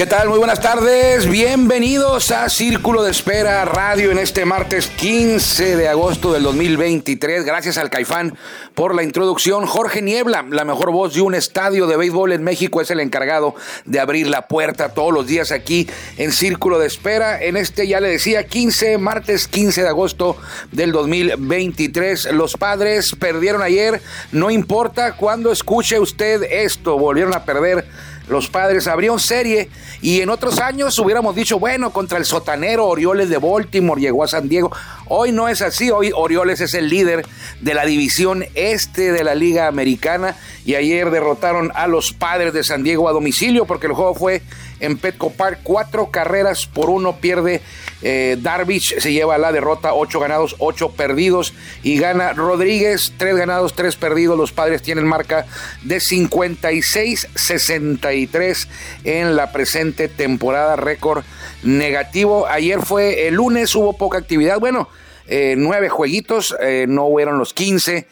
¿Qué 0.00 0.06
tal? 0.06 0.30
Muy 0.30 0.38
buenas 0.38 0.62
tardes. 0.62 1.28
Bienvenidos 1.28 2.30
a 2.30 2.48
Círculo 2.48 3.02
de 3.02 3.10
Espera 3.10 3.66
Radio 3.66 4.10
en 4.10 4.16
este 4.18 4.46
martes 4.46 4.86
15 4.86 5.76
de 5.76 5.88
agosto 5.88 6.32
del 6.32 6.42
2023. 6.42 7.44
Gracias 7.44 7.76
al 7.76 7.90
Caifán 7.90 8.34
por 8.74 8.94
la 8.94 9.02
introducción. 9.02 9.66
Jorge 9.66 10.00
Niebla, 10.00 10.46
la 10.48 10.64
mejor 10.64 10.90
voz 10.90 11.12
de 11.12 11.20
un 11.20 11.34
estadio 11.34 11.86
de 11.86 11.98
béisbol 11.98 12.32
en 12.32 12.42
México, 12.42 12.80
es 12.80 12.90
el 12.90 13.00
encargado 13.00 13.54
de 13.84 14.00
abrir 14.00 14.26
la 14.26 14.48
puerta 14.48 14.94
todos 14.94 15.12
los 15.12 15.26
días 15.26 15.52
aquí 15.52 15.86
en 16.16 16.32
Círculo 16.32 16.78
de 16.78 16.86
Espera. 16.86 17.38
En 17.42 17.58
este, 17.58 17.86
ya 17.86 18.00
le 18.00 18.08
decía, 18.08 18.46
15, 18.46 18.96
martes 18.96 19.48
15 19.48 19.82
de 19.82 19.88
agosto 19.88 20.38
del 20.72 20.92
2023. 20.92 22.32
Los 22.32 22.56
padres 22.56 23.14
perdieron 23.16 23.60
ayer. 23.60 24.00
No 24.32 24.50
importa 24.50 25.18
cuando 25.18 25.52
escuche 25.52 26.00
usted 26.00 26.42
esto, 26.44 26.98
volvieron 26.98 27.34
a 27.34 27.44
perder 27.44 27.86
los 28.30 28.48
padres 28.48 28.86
abrieron 28.86 29.18
serie 29.18 29.68
y 30.00 30.20
en 30.20 30.30
otros 30.30 30.60
años 30.60 30.98
hubiéramos 30.98 31.34
dicho, 31.34 31.58
bueno, 31.58 31.90
contra 31.90 32.16
el 32.16 32.24
sotanero 32.24 32.86
Orioles 32.86 33.28
de 33.28 33.38
Baltimore 33.38 34.00
llegó 34.00 34.22
a 34.22 34.28
San 34.28 34.48
Diego. 34.48 34.70
Hoy 35.08 35.32
no 35.32 35.48
es 35.48 35.60
así, 35.62 35.90
hoy 35.90 36.12
Orioles 36.14 36.60
es 36.60 36.74
el 36.74 36.88
líder 36.88 37.26
de 37.60 37.74
la 37.74 37.84
división 37.84 38.44
este 38.54 39.10
de 39.10 39.24
la 39.24 39.34
Liga 39.34 39.66
Americana 39.66 40.36
y 40.70 40.76
ayer 40.76 41.10
derrotaron 41.10 41.72
a 41.74 41.88
los 41.88 42.12
padres 42.12 42.52
de 42.52 42.62
San 42.62 42.84
Diego 42.84 43.08
a 43.08 43.12
domicilio 43.12 43.64
porque 43.64 43.88
el 43.88 43.92
juego 43.92 44.14
fue 44.14 44.40
en 44.78 44.98
Petco 44.98 45.32
Park, 45.32 45.58
cuatro 45.64 46.12
carreras 46.12 46.68
por 46.68 46.90
uno 46.90 47.16
pierde 47.16 47.60
eh, 48.02 48.36
Darvish, 48.40 49.00
se 49.00 49.12
lleva 49.12 49.36
la 49.36 49.50
derrota, 49.50 49.94
ocho 49.94 50.20
ganados, 50.20 50.54
ocho 50.60 50.92
perdidos. 50.92 51.54
Y 51.82 51.98
gana 51.98 52.34
Rodríguez, 52.34 53.14
tres 53.16 53.34
ganados, 53.34 53.74
tres 53.74 53.96
perdidos, 53.96 54.38
los 54.38 54.52
padres 54.52 54.80
tienen 54.80 55.08
marca 55.08 55.44
de 55.82 55.96
56-63 55.96 58.68
en 59.02 59.34
la 59.34 59.50
presente 59.50 60.06
temporada, 60.06 60.76
récord 60.76 61.24
negativo, 61.64 62.46
ayer 62.46 62.80
fue 62.80 63.26
el 63.26 63.34
lunes, 63.34 63.74
hubo 63.74 63.96
poca 63.96 64.18
actividad, 64.18 64.60
bueno, 64.60 64.88
eh, 65.26 65.56
nueve 65.58 65.88
jueguitos, 65.88 66.54
eh, 66.60 66.86
no 66.88 67.10
fueron 67.10 67.38
los 67.38 67.54
15, 67.54 68.06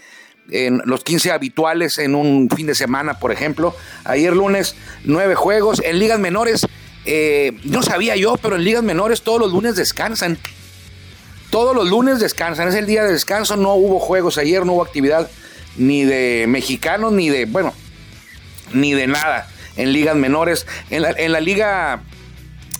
en 0.50 0.82
los 0.84 1.04
15 1.04 1.30
habituales 1.30 1.98
en 1.98 2.14
un 2.14 2.48
fin 2.50 2.66
de 2.66 2.74
semana, 2.74 3.18
por 3.18 3.32
ejemplo. 3.32 3.74
Ayer 4.04 4.34
lunes, 4.34 4.74
nueve 5.04 5.34
juegos. 5.34 5.80
En 5.84 5.98
ligas 5.98 6.18
menores, 6.18 6.66
eh, 7.04 7.58
no 7.64 7.82
sabía 7.82 8.16
yo, 8.16 8.36
pero 8.40 8.56
en 8.56 8.64
ligas 8.64 8.82
menores 8.82 9.22
todos 9.22 9.40
los 9.40 9.52
lunes 9.52 9.76
descansan. 9.76 10.38
Todos 11.50 11.74
los 11.74 11.88
lunes 11.88 12.20
descansan, 12.20 12.68
es 12.68 12.74
el 12.74 12.84
día 12.84 13.04
de 13.04 13.12
descanso, 13.12 13.56
no 13.56 13.72
hubo 13.74 13.98
juegos 14.00 14.36
ayer, 14.36 14.66
no 14.66 14.74
hubo 14.74 14.82
actividad 14.82 15.30
ni 15.78 16.04
de 16.04 16.44
mexicanos, 16.46 17.12
ni 17.12 17.30
de, 17.30 17.46
bueno, 17.46 17.72
ni 18.74 18.92
de 18.92 19.06
nada 19.06 19.48
en 19.76 19.92
ligas 19.92 20.14
menores. 20.16 20.66
En 20.90 21.02
la, 21.02 21.10
en 21.10 21.32
la 21.32 21.40
liga 21.40 22.02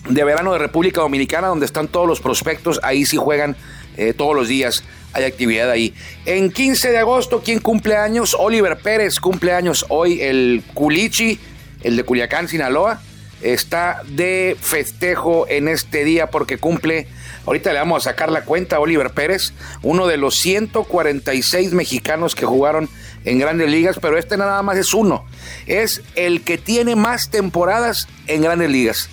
de 0.07 0.23
verano 0.23 0.53
de 0.53 0.59
República 0.59 1.01
Dominicana, 1.01 1.47
donde 1.47 1.65
están 1.65 1.87
todos 1.87 2.07
los 2.07 2.19
prospectos, 2.19 2.79
ahí 2.83 3.05
sí 3.05 3.17
juegan 3.17 3.55
eh, 3.99 4.13
todos 4.13 4.33
los 4.33 4.47
días 4.47 4.83
hay 5.11 5.25
actividad 5.25 5.69
ahí. 5.69 5.93
En 6.25 6.51
15 6.51 6.91
de 6.91 6.97
agosto, 6.99 7.41
¿quién 7.43 7.59
cumple 7.59 7.97
años? 7.97 8.33
Oliver 8.39 8.77
Pérez 8.77 9.19
cumple 9.19 9.53
años 9.53 9.85
hoy, 9.89 10.21
el 10.21 10.63
Culichi, 10.73 11.37
el 11.83 11.97
de 11.97 12.03
Culiacán, 12.03 12.47
Sinaloa, 12.47 13.01
está 13.41 14.01
de 14.07 14.55
festejo 14.59 15.47
en 15.49 15.67
este 15.67 16.05
día 16.05 16.29
porque 16.29 16.57
cumple, 16.57 17.07
ahorita 17.45 17.73
le 17.73 17.79
vamos 17.79 18.07
a 18.07 18.11
sacar 18.11 18.31
la 18.31 18.45
cuenta 18.45 18.77
a 18.77 18.79
Oliver 18.79 19.11
Pérez, 19.11 19.51
uno 19.81 20.07
de 20.07 20.15
los 20.15 20.35
146 20.35 21.73
mexicanos 21.73 22.35
que 22.35 22.45
jugaron 22.45 22.89
en 23.25 23.37
grandes 23.37 23.69
ligas, 23.69 23.97
pero 24.01 24.17
este 24.17 24.37
nada 24.37 24.63
más 24.63 24.77
es 24.77 24.93
uno, 24.93 25.25
es 25.65 26.01
el 26.15 26.41
que 26.43 26.57
tiene 26.57 26.95
más 26.95 27.29
temporadas 27.31 28.07
en 28.27 28.43
grandes 28.43 28.69
ligas. 28.69 29.09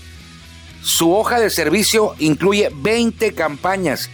Su 0.83 1.13
hoja 1.13 1.41
de 1.41 1.51
servicio 1.51 2.15
incluye 2.21 2.71
20 2.73 3.35
campañas 3.35 4.11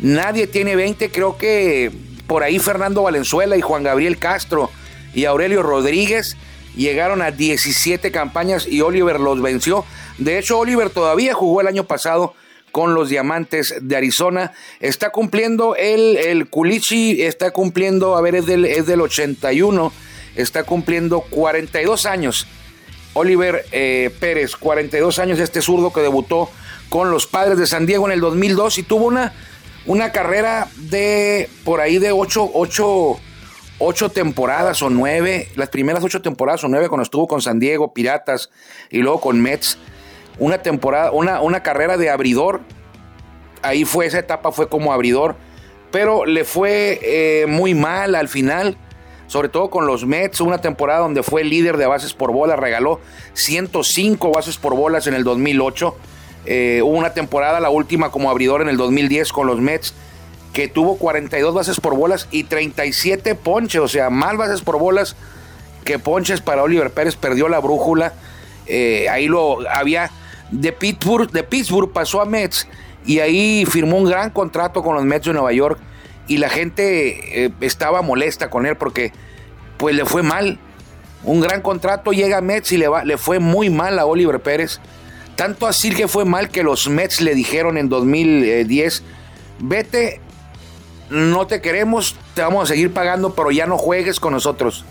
Nadie 0.00 0.46
tiene 0.46 0.76
20, 0.76 1.10
creo 1.10 1.36
que 1.36 1.90
por 2.26 2.42
ahí 2.42 2.58
Fernando 2.58 3.02
Valenzuela 3.02 3.56
y 3.56 3.60
Juan 3.60 3.82
Gabriel 3.82 4.18
Castro 4.18 4.70
y 5.14 5.24
Aurelio 5.24 5.62
Rodríguez 5.62 6.36
llegaron 6.76 7.22
a 7.22 7.30
17 7.30 8.12
campañas 8.12 8.66
y 8.66 8.80
Oliver 8.82 9.18
los 9.18 9.42
venció. 9.42 9.84
De 10.18 10.38
hecho, 10.38 10.58
Oliver 10.58 10.90
todavía 10.90 11.34
jugó 11.34 11.60
el 11.60 11.66
año 11.66 11.84
pasado 11.84 12.34
con 12.70 12.94
los 12.94 13.08
Diamantes 13.08 13.74
de 13.80 13.96
Arizona. 13.96 14.52
Está 14.78 15.10
cumpliendo 15.10 15.74
el, 15.74 16.16
el 16.16 16.48
Culichi, 16.48 17.22
está 17.22 17.50
cumpliendo, 17.50 18.16
a 18.16 18.20
ver, 18.20 18.36
es 18.36 18.46
del, 18.46 18.64
es 18.64 18.86
del 18.86 19.00
81, 19.00 19.92
está 20.36 20.64
cumpliendo 20.64 21.20
42 21.20 22.06
años. 22.06 22.46
Oliver 23.14 23.64
eh, 23.72 24.14
Pérez, 24.20 24.54
42 24.54 25.18
años, 25.18 25.40
este 25.40 25.60
zurdo 25.60 25.92
que 25.92 26.00
debutó 26.00 26.50
con 26.88 27.10
los 27.10 27.26
padres 27.26 27.58
de 27.58 27.66
San 27.66 27.86
Diego 27.86 28.06
en 28.06 28.12
el 28.12 28.20
2002 28.20 28.78
y 28.78 28.82
tuvo 28.82 29.06
una 29.06 29.32
una 29.88 30.12
carrera 30.12 30.68
de 30.76 31.48
por 31.64 31.80
ahí 31.80 31.98
de 31.98 32.12
ocho, 32.12 32.48
ocho, 32.52 33.18
ocho 33.78 34.10
temporadas 34.10 34.82
o 34.82 34.90
nueve, 34.90 35.48
las 35.56 35.70
primeras 35.70 36.04
ocho 36.04 36.20
temporadas 36.20 36.62
o 36.62 36.68
nueve 36.68 36.88
cuando 36.88 37.04
estuvo 37.04 37.26
con 37.26 37.40
San 37.40 37.58
Diego, 37.58 37.94
Piratas 37.94 38.50
y 38.90 38.98
luego 38.98 39.20
con 39.20 39.40
Mets. 39.40 39.78
Una 40.38 40.58
temporada, 40.58 41.10
una, 41.10 41.40
una 41.40 41.62
carrera 41.62 41.96
de 41.96 42.10
abridor. 42.10 42.60
Ahí 43.62 43.86
fue, 43.86 44.06
esa 44.06 44.18
etapa 44.18 44.52
fue 44.52 44.68
como 44.68 44.92
abridor. 44.92 45.36
Pero 45.90 46.26
le 46.26 46.44
fue 46.44 47.00
eh, 47.02 47.46
muy 47.48 47.74
mal 47.74 48.14
al 48.14 48.28
final. 48.28 48.76
Sobre 49.26 49.48
todo 49.48 49.70
con 49.70 49.86
los 49.86 50.04
Mets, 50.04 50.42
una 50.42 50.58
temporada 50.58 51.00
donde 51.00 51.22
fue 51.22 51.44
líder 51.44 51.78
de 51.78 51.86
bases 51.86 52.12
por 52.12 52.30
bola, 52.30 52.56
regaló 52.56 53.00
105 53.32 54.30
bases 54.30 54.58
por 54.58 54.74
bolas 54.76 55.06
en 55.06 55.14
el 55.14 55.24
2008 55.24 55.96
eh, 56.50 56.80
hubo 56.82 56.96
una 56.96 57.12
temporada, 57.12 57.60
la 57.60 57.68
última 57.68 58.10
como 58.10 58.30
abridor 58.30 58.62
en 58.62 58.70
el 58.70 58.78
2010 58.78 59.32
con 59.34 59.46
los 59.46 59.60
Mets, 59.60 59.92
que 60.54 60.66
tuvo 60.66 60.96
42 60.96 61.52
bases 61.52 61.78
por 61.78 61.94
bolas 61.94 62.26
y 62.30 62.44
37 62.44 63.34
ponches, 63.34 63.82
o 63.82 63.86
sea, 63.86 64.08
más 64.08 64.34
bases 64.38 64.62
por 64.62 64.78
bolas 64.78 65.14
que 65.84 65.98
ponches 65.98 66.40
para 66.40 66.62
Oliver 66.62 66.90
Pérez, 66.90 67.16
perdió 67.16 67.50
la 67.50 67.58
brújula. 67.58 68.14
Eh, 68.66 69.10
ahí 69.10 69.28
lo 69.28 69.58
había 69.68 70.10
de 70.50 70.72
Pittsburgh, 70.72 71.30
de 71.30 71.42
Pittsburgh 71.42 71.92
pasó 71.92 72.22
a 72.22 72.24
Mets 72.24 72.66
y 73.04 73.18
ahí 73.18 73.66
firmó 73.66 73.98
un 73.98 74.08
gran 74.08 74.30
contrato 74.30 74.82
con 74.82 74.94
los 74.94 75.04
Mets 75.04 75.26
de 75.26 75.34
Nueva 75.34 75.52
York 75.52 75.78
y 76.28 76.38
la 76.38 76.48
gente 76.48 77.44
eh, 77.44 77.50
estaba 77.60 78.00
molesta 78.00 78.48
con 78.48 78.64
él 78.64 78.74
porque 78.78 79.12
pues 79.76 79.94
le 79.94 80.06
fue 80.06 80.22
mal. 80.22 80.58
Un 81.24 81.40
gran 81.40 81.60
contrato 81.60 82.12
llega 82.12 82.38
a 82.38 82.40
Mets 82.40 82.72
y 82.72 82.78
le, 82.78 82.88
va, 82.88 83.04
le 83.04 83.18
fue 83.18 83.38
muy 83.38 83.68
mal 83.68 83.98
a 83.98 84.06
Oliver 84.06 84.40
Pérez. 84.40 84.80
Tanto 85.38 85.68
así 85.68 85.94
que 85.94 86.08
fue 86.08 86.24
mal 86.24 86.48
que 86.48 86.64
los 86.64 86.88
Mets 86.88 87.20
le 87.20 87.32
dijeron 87.32 87.78
en 87.78 87.88
2010, 87.88 89.04
vete, 89.60 90.20
no 91.10 91.46
te 91.46 91.60
queremos, 91.60 92.16
te 92.34 92.42
vamos 92.42 92.64
a 92.64 92.66
seguir 92.66 92.92
pagando, 92.92 93.36
pero 93.36 93.52
ya 93.52 93.64
no 93.68 93.78
juegues 93.78 94.18
con 94.18 94.32
nosotros. 94.32 94.84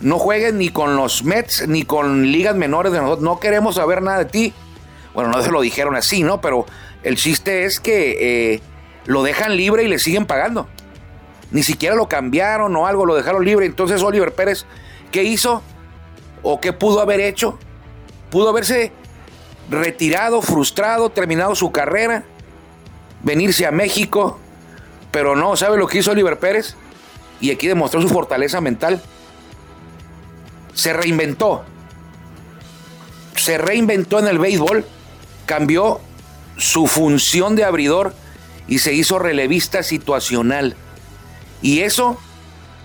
No 0.00 0.20
juegues 0.20 0.54
ni 0.54 0.68
con 0.68 0.94
los 0.94 1.24
Mets 1.24 1.66
ni 1.66 1.82
con 1.82 2.30
ligas 2.30 2.54
menores 2.54 2.92
de 2.92 3.00
nosotros. 3.00 3.24
No 3.24 3.40
queremos 3.40 3.74
saber 3.74 4.02
nada 4.02 4.18
de 4.18 4.26
ti. 4.26 4.54
Bueno, 5.14 5.30
no 5.30 5.42
se 5.42 5.50
lo 5.50 5.62
dijeron 5.62 5.96
así, 5.96 6.22
¿no? 6.22 6.40
Pero 6.40 6.64
el 7.02 7.16
chiste 7.16 7.64
es 7.64 7.80
que 7.80 8.52
eh, 8.54 8.60
lo 9.04 9.24
dejan 9.24 9.56
libre 9.56 9.82
y 9.82 9.88
le 9.88 9.98
siguen 9.98 10.26
pagando. 10.26 10.68
Ni 11.50 11.64
siquiera 11.64 11.96
lo 11.96 12.08
cambiaron 12.08 12.76
o 12.76 12.86
algo, 12.86 13.04
lo 13.04 13.16
dejaron 13.16 13.44
libre. 13.44 13.66
Entonces 13.66 14.00
Oliver 14.00 14.32
Pérez, 14.32 14.64
¿qué 15.10 15.24
hizo? 15.24 15.60
¿O 16.44 16.60
qué 16.60 16.72
pudo 16.72 17.00
haber 17.00 17.18
hecho? 17.18 17.58
Pudo 18.30 18.50
haberse 18.50 18.92
retirado, 19.70 20.42
frustrado, 20.42 21.10
terminado 21.10 21.54
su 21.54 21.72
carrera, 21.72 22.24
venirse 23.22 23.66
a 23.66 23.70
México, 23.70 24.38
pero 25.10 25.36
no, 25.36 25.56
¿sabe 25.56 25.76
lo 25.76 25.86
que 25.86 25.98
hizo 25.98 26.10
Oliver 26.10 26.38
Pérez? 26.38 26.76
y 27.40 27.50
aquí 27.50 27.66
demostró 27.66 28.00
su 28.00 28.08
fortaleza 28.08 28.62
mental. 28.62 29.02
Se 30.72 30.92
reinventó. 30.92 31.64
Se 33.36 33.58
reinventó 33.58 34.18
en 34.18 34.28
el 34.28 34.38
béisbol, 34.38 34.84
cambió 35.44 36.00
su 36.56 36.86
función 36.86 37.56
de 37.56 37.64
abridor 37.64 38.14
y 38.66 38.78
se 38.78 38.94
hizo 38.94 39.18
relevista 39.18 39.82
situacional. 39.82 40.74
Y 41.60 41.80
eso 41.80 42.18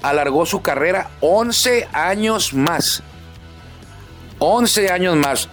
alargó 0.01 0.45
su 0.45 0.61
carrera 0.61 1.11
11 1.21 1.87
años 1.93 2.53
más. 2.53 3.03
11 4.39 4.89
años 4.89 5.15
más. 5.15 5.49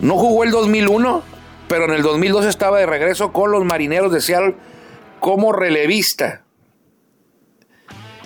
No 0.00 0.16
jugó 0.16 0.44
el 0.44 0.50
2001, 0.50 1.22
pero 1.68 1.84
en 1.86 1.92
el 1.92 2.02
2002 2.02 2.44
estaba 2.46 2.78
de 2.78 2.86
regreso 2.86 3.32
con 3.32 3.50
los 3.50 3.64
Marineros 3.64 4.12
de 4.12 4.20
Seattle 4.20 4.56
como 5.20 5.52
relevista. 5.52 6.42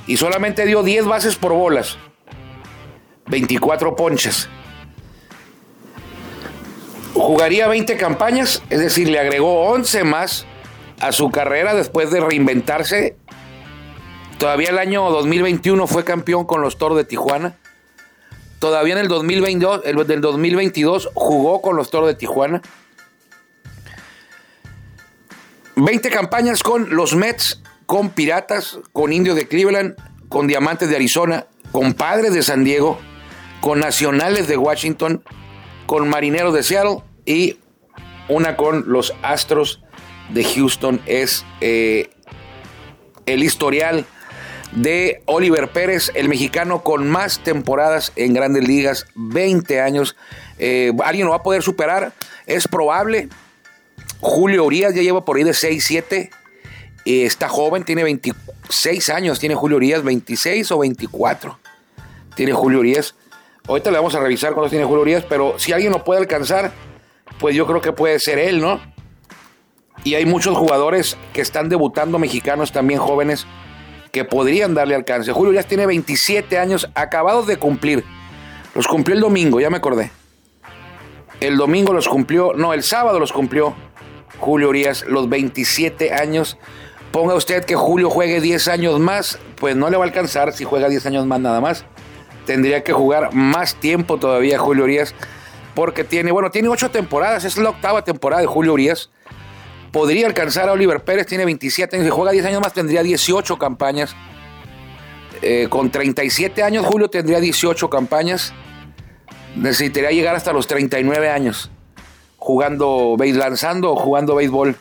Y 0.07 0.17
solamente 0.17 0.67
dio 0.67 0.83
10 0.83 1.07
bases 1.07 1.37
por 1.37 1.53
bolas. 1.53 1.97
24 3.27 3.95
ponches. 3.95 4.49
Jugaría 7.15 7.69
20 7.69 7.97
campañas, 7.97 8.63
es 8.71 8.81
decir, 8.81 9.09
le 9.09 9.19
agregó 9.19 9.69
11 9.71 10.05
más 10.05 10.47
a 11.01 11.13
su 11.13 11.31
carrera 11.31 11.75
después 11.75 12.11
de 12.11 12.21
reinventarse. 12.21 13.17
Todavía 14.39 14.71
el 14.71 14.79
año 14.79 15.11
2021 15.11 15.87
fue 15.87 16.05
campeón 16.05 16.47
con 16.47 16.63
los 16.63 16.79
Toros 16.79 16.97
de 16.97 17.05
Tijuana. 17.05 17.59
Todavía 18.61 18.93
en 18.93 19.01
el 19.01 19.09
2022, 19.09 19.81
el 19.87 20.07
del 20.07 20.21
2022 20.21 21.09
jugó 21.15 21.63
con 21.63 21.77
los 21.77 21.91
Toros 21.91 22.09
de 22.09 22.15
Tijuana. 22.15 22.61
20 25.77 26.11
campañas 26.11 26.63
con 26.63 26.95
los 26.95 27.17
Mets, 27.17 27.63
con 27.87 28.11
Piratas, 28.11 28.79
con 28.93 29.15
Indios 29.15 29.35
de 29.35 29.49
Cleveland, 29.49 29.97
con 30.29 30.47
Diamantes 30.47 30.91
de 30.91 30.97
Arizona, 30.97 31.47
con 31.73 31.95
Padres 31.95 32.35
de 32.35 32.43
San 32.43 32.63
Diego, 32.63 32.99
con 33.63 33.81
Nacionales 33.81 34.47
de 34.47 34.59
Washington, 34.59 35.25
con 35.87 36.11
Marineros 36.11 36.53
de 36.53 36.63
Seattle 36.63 36.99
y 37.25 37.57
una 38.29 38.57
con 38.57 38.85
los 38.93 39.15
Astros 39.23 39.83
de 40.35 40.45
Houston. 40.45 41.01
Es 41.07 41.47
eh, 41.63 42.11
el 43.25 43.43
historial 43.43 44.05
de 44.73 45.23
Oliver 45.27 45.69
Pérez, 45.69 46.11
el 46.15 46.29
mexicano 46.29 46.83
con 46.83 47.09
más 47.09 47.41
temporadas 47.41 48.13
en 48.17 48.35
grandes 48.35 48.67
ligas, 48.67 49.07
20 49.15 49.81
años. 49.81 50.17
Eh, 50.59 50.93
¿Alguien 51.05 51.27
lo 51.27 51.33
va 51.33 51.39
a 51.39 51.43
poder 51.43 51.63
superar? 51.63 52.13
Es 52.47 52.69
probable. 52.69 53.29
Julio 54.21 54.65
Urias 54.65 54.95
ya 54.95 55.03
lleva 55.03 55.25
por 55.25 55.37
ahí 55.37 55.45
de 55.45 55.55
6, 55.55 55.85
7. 55.87 56.31
está 57.05 57.49
joven, 57.49 57.85
tiene 57.85 58.05
26 58.05 59.11
años, 59.11 59.41
tiene 59.41 59.55
Julio 59.55 59.79
Urias, 59.79 60.03
26 60.03 60.71
o 60.73 60.79
24. 60.79 61.59
Tiene 62.37 62.53
Julio 62.53 62.81
Urias. 62.81 63.15
Ahorita 63.67 63.91
le 63.91 63.97
vamos 63.97 64.15
a 64.15 64.21
revisar 64.21 64.53
cuántos 64.53 64.71
tiene 64.71 64.85
Julio 64.85 65.03
Urias, 65.03 65.25
pero 65.29 65.59
si 65.59 65.73
alguien 65.73 65.93
lo 65.93 66.05
puede 66.05 66.21
alcanzar, 66.21 66.73
pues 67.39 67.55
yo 67.55 67.67
creo 67.67 67.81
que 67.81 67.93
puede 67.93 68.19
ser 68.19 68.39
él, 68.39 68.61
¿no? 68.61 68.81
Y 70.05 70.15
hay 70.15 70.25
muchos 70.25 70.57
jugadores 70.57 71.17
que 71.33 71.41
están 71.41 71.69
debutando 71.69 72.19
mexicanos 72.19 72.73
también 72.73 73.01
jóvenes 73.01 73.47
que 74.13 74.25
podrían 74.25 74.75
darle 74.75 74.95
alcance. 74.95 75.33
Julio 75.33 75.51
Urias 75.51 75.67
tiene 75.67 75.87
27 75.87 76.59
años 76.59 76.89
acabados 76.95 77.47
de 77.47 77.57
cumplir. 77.57 78.05
Los 78.75 78.87
cumplió 78.87 79.15
el 79.15 79.21
domingo, 79.21 79.61
ya 79.61 79.71
me 79.71 79.77
acordé. 79.77 80.11
El 81.41 81.57
domingo 81.57 81.93
los 81.93 82.09
cumplió, 82.09 82.53
no, 82.55 82.75
el 82.75 82.83
sábado 82.83 83.19
los 83.19 83.33
cumplió 83.33 83.75
Julio 84.39 84.69
Urias, 84.69 85.05
los 85.07 85.29
27 85.29 86.13
años. 86.13 86.59
Ponga 87.13 87.35
usted 87.35 87.65
que 87.65 87.75
Julio 87.75 88.11
juegue 88.11 88.41
10 88.41 88.69
años 88.69 89.01
más, 89.01 89.39
pues 89.57 89.75
no 89.75 89.91
le 89.91 89.97
va 89.97 90.05
a 90.05 90.07
alcanzar 90.07 90.53
si 90.53 90.65
juega 90.65 90.89
10 90.89 91.07
años 91.07 91.27
más 91.27 91.41
nada 91.41 91.61
más. 91.61 91.85
Tendría 92.47 92.85
que 92.85 92.93
jugar 92.93 93.35
más 93.35 93.75
tiempo 93.75 94.19
todavía 94.19 94.59
Julio 94.59 94.85
Urias, 94.85 95.15
porque 95.75 96.05
tiene, 96.05 96.31
bueno, 96.31 96.51
tiene 96.51 96.69
8 96.69 96.91
temporadas, 96.91 97.45
es 97.45 97.57
la 97.57 97.71
octava 97.71 98.05
temporada 98.05 98.43
de 98.43 98.47
Julio 98.47 98.73
Urias 98.75 99.11
podría 99.93 100.27
alcanzar 100.27 100.69
a 100.69 100.73
Oliver 100.73 101.03
Pérez, 101.05 101.27
tiene 101.27 101.45
27 101.45 101.97
años, 101.97 102.07
si 102.07 102.11
juega 102.11 102.33
10 102.33 102.47
años 102.47 102.61
más 102.61 102.73
tendría 102.73 103.03
18 103.03 103.59
campañas. 103.59 104.15
Eh, 105.43 105.69
con 105.71 105.91
37 105.91 106.63
años 106.63 106.85
Julio 106.85 107.09
tendría 107.09 107.41
18 107.41 107.89
campañas. 107.89 108.53
Necesitaría 109.57 110.11
llegar 110.11 110.37
hasta 110.37 110.53
los 110.53 110.67
39 110.67 111.31
años 111.31 111.71
jugando, 112.37 113.17
lanzando 113.19 113.93
o 113.93 113.97
jugando 113.97 114.35
béisbol 114.35 114.77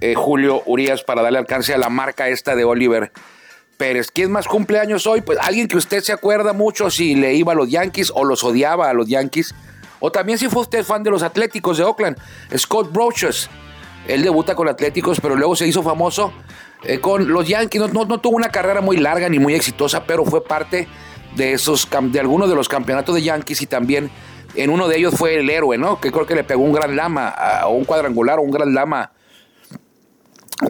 eh, 0.00 0.14
Julio 0.14 0.62
Urias 0.66 1.02
para 1.02 1.22
darle 1.22 1.38
alcance 1.38 1.72
a 1.74 1.78
la 1.78 1.88
marca 1.88 2.28
esta 2.28 2.56
de 2.56 2.64
Oliver 2.64 3.12
Pérez. 3.76 4.10
¿Quién 4.12 4.32
más 4.32 4.46
cumpleaños 4.46 5.06
hoy? 5.06 5.20
Pues 5.20 5.38
alguien 5.40 5.68
que 5.68 5.76
usted 5.76 6.00
se 6.02 6.12
acuerda 6.12 6.52
mucho 6.52 6.90
si 6.90 7.14
le 7.14 7.34
iba 7.34 7.52
a 7.52 7.54
los 7.54 7.70
Yankees 7.70 8.12
o 8.14 8.24
los 8.24 8.44
odiaba 8.44 8.88
a 8.88 8.94
los 8.94 9.08
Yankees. 9.08 9.54
O 10.00 10.10
también 10.10 10.38
si 10.38 10.48
fue 10.48 10.62
usted 10.62 10.84
fan 10.84 11.02
de 11.02 11.10
los 11.10 11.22
Atléticos 11.22 11.78
de 11.78 11.84
Oakland, 11.84 12.18
Scott 12.56 12.92
Brochus 12.92 13.48
él 14.08 14.22
debuta 14.22 14.54
con 14.54 14.68
Atléticos, 14.68 15.20
pero 15.20 15.36
luego 15.36 15.54
se 15.54 15.66
hizo 15.66 15.82
famoso 15.82 16.32
eh, 16.82 16.98
con 16.98 17.28
los 17.28 17.46
Yankees. 17.46 17.92
No, 17.92 18.20
tuvo 18.20 18.36
una 18.36 18.50
carrera 18.50 18.80
muy 18.80 18.96
larga 18.96 19.28
ni 19.28 19.38
muy 19.38 19.54
exitosa, 19.54 20.04
pero 20.04 20.24
fue 20.24 20.44
parte 20.44 20.88
de 21.36 21.52
esos 21.52 21.88
de 21.90 22.20
algunos 22.20 22.48
de 22.48 22.54
los 22.54 22.68
campeonatos 22.68 23.14
de 23.14 23.22
Yankees 23.22 23.62
y 23.62 23.66
también 23.66 24.10
en 24.54 24.70
uno 24.70 24.88
de 24.88 24.98
ellos 24.98 25.14
fue 25.16 25.38
el 25.38 25.48
héroe, 25.48 25.78
¿no? 25.78 26.00
Que 26.00 26.10
creo 26.10 26.26
que 26.26 26.34
le 26.34 26.44
pegó 26.44 26.62
un 26.62 26.72
gran 26.72 26.94
lama, 26.94 27.34
o 27.64 27.70
un 27.70 27.84
cuadrangular 27.84 28.38
o 28.38 28.42
un 28.42 28.50
gran 28.50 28.74
lama. 28.74 29.12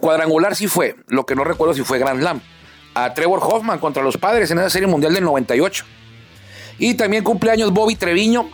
Cuadrangular 0.01 0.55
sí 0.55 0.69
fue, 0.69 0.97
lo 1.09 1.27
que 1.27 1.35
no 1.35 1.45
recuerdo 1.45 1.75
si 1.75 1.83
fue 1.83 1.99
Grand 1.99 2.21
Slam. 2.21 2.41
A 2.95 3.15
Trevor 3.15 3.41
Hoffman 3.43 3.79
contra 3.79 4.03
los 4.03 4.19
padres 4.19 4.51
en 4.51 4.59
esa 4.59 4.71
serie 4.71 4.87
mundial 4.87 5.15
del 5.15 5.25
98. 5.25 5.85
Y 6.79 6.95
también 6.95 7.25
cumpleaños 7.25 7.73
Bobby 7.73 7.97
Treviño, 7.97 8.51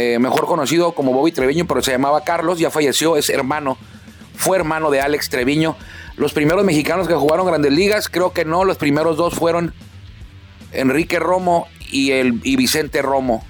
eh, 0.00 0.18
mejor 0.20 0.46
conocido 0.46 0.92
como 0.92 1.12
Bobby 1.12 1.32
Treviño, 1.32 1.66
pero 1.66 1.82
se 1.82 1.90
llamaba 1.90 2.22
Carlos, 2.22 2.60
ya 2.60 2.70
falleció, 2.70 3.16
es 3.16 3.30
hermano, 3.30 3.76
fue 4.36 4.56
hermano 4.56 4.90
de 4.90 5.00
Alex 5.00 5.28
Treviño. 5.28 5.76
Los 6.16 6.32
primeros 6.32 6.64
mexicanos 6.64 7.08
que 7.08 7.14
jugaron 7.14 7.46
grandes 7.46 7.72
ligas, 7.72 8.08
creo 8.08 8.32
que 8.32 8.44
no, 8.44 8.64
los 8.64 8.76
primeros 8.76 9.16
dos 9.16 9.34
fueron 9.34 9.74
Enrique 10.72 11.18
Romo 11.18 11.66
y, 11.90 12.12
el, 12.12 12.40
y 12.44 12.54
Vicente 12.54 13.02
Romo. 13.02 13.44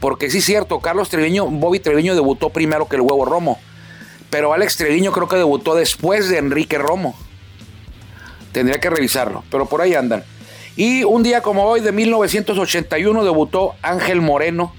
Porque 0.00 0.30
sí 0.30 0.38
es 0.38 0.44
cierto, 0.44 0.80
Carlos 0.80 1.10
Treviño, 1.10 1.46
Bobby 1.46 1.78
Treviño 1.78 2.16
debutó 2.16 2.50
primero 2.50 2.88
que 2.88 2.96
el 2.96 3.02
huevo 3.02 3.24
Romo. 3.24 3.60
Pero 4.30 4.52
Alex 4.52 4.76
Treviño 4.76 5.12
creo 5.12 5.28
que 5.28 5.36
debutó 5.36 5.76
después 5.76 6.28
de 6.28 6.38
Enrique 6.38 6.78
Romo. 6.78 7.14
Tendría 8.50 8.80
que 8.80 8.90
revisarlo, 8.90 9.44
pero 9.48 9.66
por 9.66 9.80
ahí 9.80 9.94
andan. 9.94 10.24
Y 10.74 11.04
un 11.04 11.22
día 11.22 11.40
como 11.40 11.64
hoy 11.64 11.80
de 11.80 11.92
1981 11.92 13.24
debutó 13.24 13.74
Ángel 13.82 14.20
Moreno 14.20 14.72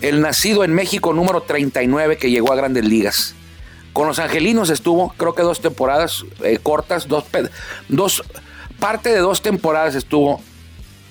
el 0.00 0.20
nacido 0.20 0.64
en 0.64 0.74
México 0.74 1.12
número 1.12 1.42
39 1.42 2.18
que 2.18 2.30
llegó 2.30 2.52
a 2.52 2.56
grandes 2.56 2.84
ligas. 2.84 3.34
Con 3.92 4.06
los 4.06 4.18
Angelinos 4.18 4.68
estuvo, 4.68 5.14
creo 5.16 5.34
que 5.34 5.42
dos 5.42 5.60
temporadas 5.60 6.24
eh, 6.42 6.58
cortas, 6.62 7.08
dos, 7.08 7.24
dos, 7.88 8.22
parte 8.78 9.08
de 9.10 9.18
dos 9.18 9.40
temporadas 9.40 9.94
estuvo 9.94 10.42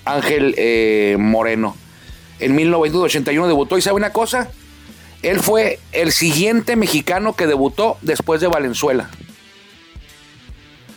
Ángel 0.04 0.54
eh, 0.56 1.16
Moreno. 1.18 1.76
En 2.38 2.54
1981 2.54 3.48
debutó 3.48 3.76
y 3.76 3.82
sabe 3.82 3.96
una 3.96 4.12
cosa, 4.12 4.50
él 5.22 5.40
fue 5.40 5.80
el 5.92 6.12
siguiente 6.12 6.76
mexicano 6.76 7.34
que 7.34 7.46
debutó 7.46 7.98
después 8.02 8.40
de 8.40 8.46
Valenzuela. 8.46 9.10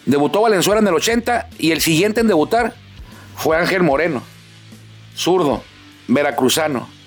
Debutó 0.05 0.41
Valenzuela 0.41 0.81
en 0.81 0.87
el 0.87 0.93
80 0.93 1.49
y 1.57 1.71
el 1.71 1.81
siguiente 1.81 2.21
en 2.21 2.27
debutar 2.27 2.75
fue 3.35 3.57
Ángel 3.57 3.83
Moreno, 3.83 4.21
zurdo, 5.15 5.63
veracruzano 6.07 6.98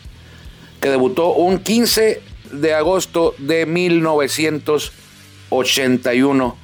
que 0.82 0.90
debutó 0.90 1.32
un 1.32 1.60
15 1.60 2.20
de 2.50 2.74
agosto 2.74 3.34
de 3.38 3.64
1981. 3.64 6.56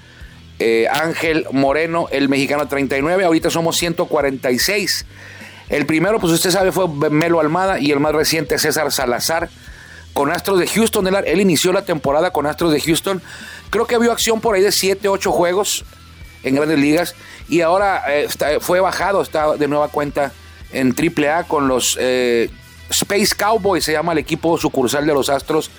Eh, 0.58 0.88
Ángel 0.90 1.46
Moreno, 1.52 2.08
el 2.10 2.28
mexicano 2.28 2.66
39, 2.66 3.24
ahorita 3.24 3.48
somos 3.48 3.76
146. 3.76 5.06
El 5.68 5.86
primero, 5.86 6.18
pues 6.18 6.32
usted 6.32 6.50
sabe, 6.50 6.72
fue 6.72 6.88
Melo 7.10 7.38
Almada 7.38 7.78
y 7.78 7.92
el 7.92 8.00
más 8.00 8.12
reciente 8.12 8.58
César 8.58 8.90
Salazar 8.90 9.50
con 10.14 10.32
Astros 10.32 10.58
de 10.58 10.66
Houston. 10.66 11.06
Él, 11.24 11.40
inició 11.40 11.72
la 11.72 11.84
temporada 11.84 12.32
con 12.32 12.46
Astros 12.46 12.72
de 12.72 12.80
Houston. 12.80 13.22
Creo 13.70 13.86
que 13.86 13.98
vio 13.98 14.10
acción 14.10 14.40
por 14.40 14.56
ahí 14.56 14.62
de 14.62 14.72
7, 14.72 15.08
8 15.08 15.30
juegos 15.30 15.84
en 16.42 16.56
grandes 16.56 16.80
ligas 16.80 17.14
y 17.48 17.60
ahora 17.60 18.02
eh, 18.08 18.26
fue 18.60 18.80
bajado, 18.80 19.22
está 19.22 19.56
de 19.56 19.68
nueva 19.68 19.86
cuenta 19.88 20.32
en 20.72 20.92
AAA 20.92 21.44
con 21.44 21.68
los 21.68 21.96
eh, 22.00 22.50
Space 22.90 23.34
Cowboys 23.36 23.84
se 23.84 23.92
llama 23.92 24.12
el 24.12 24.18
equipo 24.18 24.56
sucursal 24.58 25.06
de 25.06 25.14
los 25.14 25.28
Astros 25.28 25.70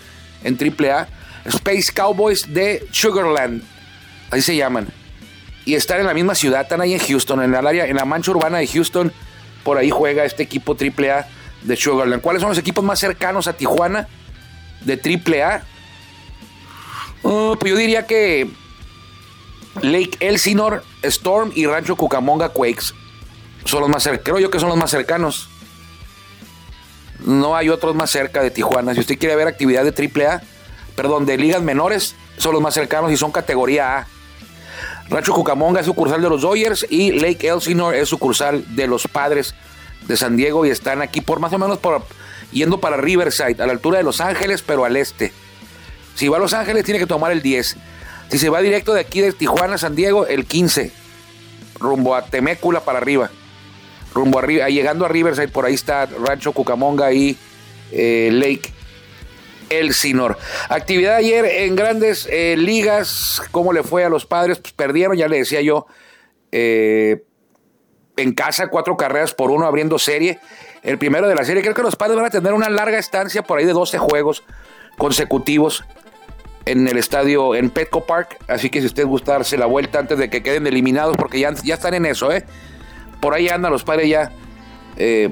en 0.44 0.58
AAA. 0.58 1.08
Space 1.46 1.92
Cowboys 1.94 2.54
de 2.54 2.88
Sugarland, 2.92 3.64
así 4.30 4.42
se 4.42 4.56
llaman. 4.56 4.88
Y 5.66 5.76
están 5.76 6.00
en 6.00 6.08
la 6.08 6.14
misma 6.14 6.36
ciudad, 6.36 6.62
están 6.62 6.82
ahí 6.82 6.94
en 6.94 7.00
Houston, 7.00 7.44
en 7.44 7.54
el 7.54 7.68
área, 7.68 7.86
en 7.86 7.96
la 7.96 8.06
mancha 8.06 8.32
urbana 8.32 8.58
de 8.58 8.68
Houston. 8.68 9.12
Por 9.64 9.78
ahí 9.78 9.90
juega 9.90 10.26
este 10.26 10.44
equipo 10.44 10.76
AAA 10.76 11.28
de 11.64 11.76
Sugarland. 11.76 12.22
¿Cuáles 12.22 12.42
son 12.42 12.50
los 12.50 12.58
equipos 12.58 12.84
más 12.84 13.00
cercanos 13.00 13.48
a 13.48 13.54
Tijuana 13.54 14.08
de 14.82 14.94
AAA? 14.94 15.64
Uh, 17.24 17.56
pues 17.58 17.72
yo 17.72 17.78
diría 17.78 18.08
que 18.08 18.50
Lake 19.82 20.18
Elsinore, 20.20 20.82
Storm 21.04 21.52
y 21.56 21.66
Rancho 21.66 21.96
Cucamonga 21.96 22.50
Quakes. 22.50 22.94
son 23.66 23.82
los 23.82 23.90
más. 23.90 24.10
Creo 24.24 24.40
yo 24.40 24.50
que 24.50 24.60
son 24.60 24.70
los 24.70 24.78
más 24.78 24.92
cercanos. 24.92 25.49
No 27.26 27.56
hay 27.56 27.70
otros 27.70 27.96
más 27.96 28.10
cerca 28.10 28.42
de 28.42 28.52
Tijuana. 28.52 28.94
Si 28.94 29.02
usted 29.02 29.18
quiere 29.18 29.36
ver 29.36 29.48
actividad 29.48 29.84
de 29.84 29.92
AAA, 29.92 30.42
perdón, 30.96 31.26
de 31.26 31.38
ligas 31.38 31.62
menores, 31.62 32.16
son 32.38 32.54
los 32.54 32.62
más 32.62 32.74
cercanos 32.74 33.12
y 33.12 33.18
son 33.18 33.32
categoría 33.32 33.98
A. 33.98 34.08
Rancho 35.10 35.34
Cucamonga 35.34 35.80
es 35.80 35.86
sucursal 35.86 36.22
de 36.22 36.30
los 36.30 36.42
Dodgers 36.42 36.86
y 36.90 37.12
Lake 37.12 37.48
Elsinore 37.48 38.00
es 38.00 38.10
sucursal 38.10 38.64
de 38.76 38.88
los 38.88 39.08
Padres 39.08 39.56
de 40.08 40.16
San 40.16 40.38
Diego 40.38 40.66
y 40.66 40.70
están 40.70 41.02
aquí 41.02 41.20
por 41.20 41.40
más 41.40 41.52
o 41.52 41.58
menos 41.58 41.80
por, 41.80 42.04
yendo 42.52 42.80
para 42.80 42.98
Riverside, 42.98 43.62
a 43.62 43.66
la 43.66 43.74
altura 43.74 43.98
de 43.98 44.04
Los 44.04 44.22
Ángeles, 44.22 44.62
pero 44.62 44.86
al 44.86 44.96
este. 44.96 45.34
Si 46.16 46.28
va 46.28 46.38
a 46.38 46.40
Los 46.40 46.54
Ángeles 46.54 46.86
tiene 46.86 47.00
que 47.00 47.08
tomar 47.08 47.32
el 47.32 47.42
10. 47.42 47.78
Si 48.30 48.38
se 48.38 48.50
va 48.50 48.62
directo 48.62 48.94
de 48.94 49.02
aquí 49.02 49.22
de 49.22 49.32
Tijuana 49.32 49.76
a 49.76 49.78
San 49.78 49.96
Diego, 49.96 50.28
el 50.28 50.46
15. 50.46 50.92
Rumbo 51.80 52.16
a 52.16 52.26
Temécula 52.26 52.82
para 52.82 53.00
arriba. 53.00 53.32
Rumbo 54.14 54.40
arriba, 54.40 54.68
llegando 54.70 55.06
a 55.06 55.08
Riverside, 55.08 55.50
por 55.50 55.66
ahí 55.66 55.74
está 55.74 56.06
Rancho 56.06 56.52
Cucamonga 56.52 57.12
y 57.12 57.38
eh, 57.92 58.30
Lake 58.32 58.74
Elsinore. 59.70 60.36
Actividad 60.70 61.16
ayer 61.16 61.46
en 61.46 61.76
grandes 61.76 62.28
eh, 62.32 62.56
ligas. 62.58 63.42
¿Cómo 63.52 63.74
le 63.74 63.84
fue 63.84 64.04
a 64.04 64.10
los 64.10 64.26
padres? 64.26 64.60
Pues 64.60 64.74
perdieron, 64.74 65.16
ya 65.16 65.28
le 65.28 65.38
decía 65.38 65.62
yo. 65.62 65.86
Eh, 66.52 67.24
en 68.18 68.34
casa, 68.34 68.68
cuatro 68.68 68.98
carreras 68.98 69.34
por 69.34 69.52
uno, 69.52 69.66
abriendo 69.66 69.98
serie. 70.00 70.40
El 70.84 70.98
primero 70.98 71.28
de 71.28 71.36
la 71.36 71.46
serie. 71.46 71.62
Creo 71.62 71.76
que 71.76 71.84
los 71.84 71.96
padres 71.96 72.18
van 72.18 72.26
a 72.26 72.30
tener 72.30 72.54
una 72.54 72.70
larga 72.70 72.98
estancia 72.98 73.44
por 73.44 73.60
ahí 73.60 73.66
de 73.66 73.74
12 73.74 73.98
juegos 73.98 74.44
consecutivos 74.98 75.86
en 76.66 76.88
el 76.88 76.98
estadio 76.98 77.56
en 77.56 77.70
Petco 77.70 78.06
Park. 78.06 78.38
Así 78.48 78.70
que 78.70 78.82
si 78.82 78.88
usted 78.88 79.06
gusta 79.06 79.34
darse 79.34 79.58
la 79.58 79.66
vuelta 79.66 80.00
antes 80.00 80.18
de 80.18 80.30
que 80.30 80.44
queden 80.44 80.68
eliminados, 80.68 81.16
porque 81.18 81.40
ya 81.40 81.74
están 81.74 81.94
en 81.94 82.06
eso, 82.06 82.32
¿eh? 82.32 82.46
Por 83.20 83.34
ahí 83.34 83.50
andan 83.50 83.72
los 83.72 83.84
padres 83.84 84.10
ya 84.10 84.32
eh, 84.98 85.30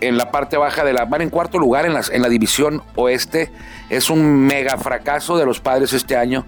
en 0.00 0.16
la 0.16 0.30
parte 0.30 0.56
baja 0.56 0.84
de 0.84 0.92
la. 0.92 1.04
Van 1.04 1.22
en 1.22 1.30
cuarto 1.30 1.58
lugar 1.58 1.86
en, 1.86 1.94
en 1.94 2.22
la 2.22 2.28
división 2.28 2.82
oeste. 2.96 3.50
Es 3.88 4.10
un 4.10 4.46
mega 4.46 4.78
fracaso 4.78 5.36
de 5.36 5.46
los 5.46 5.60
padres 5.60 5.92
este 5.92 6.16
año. 6.16 6.46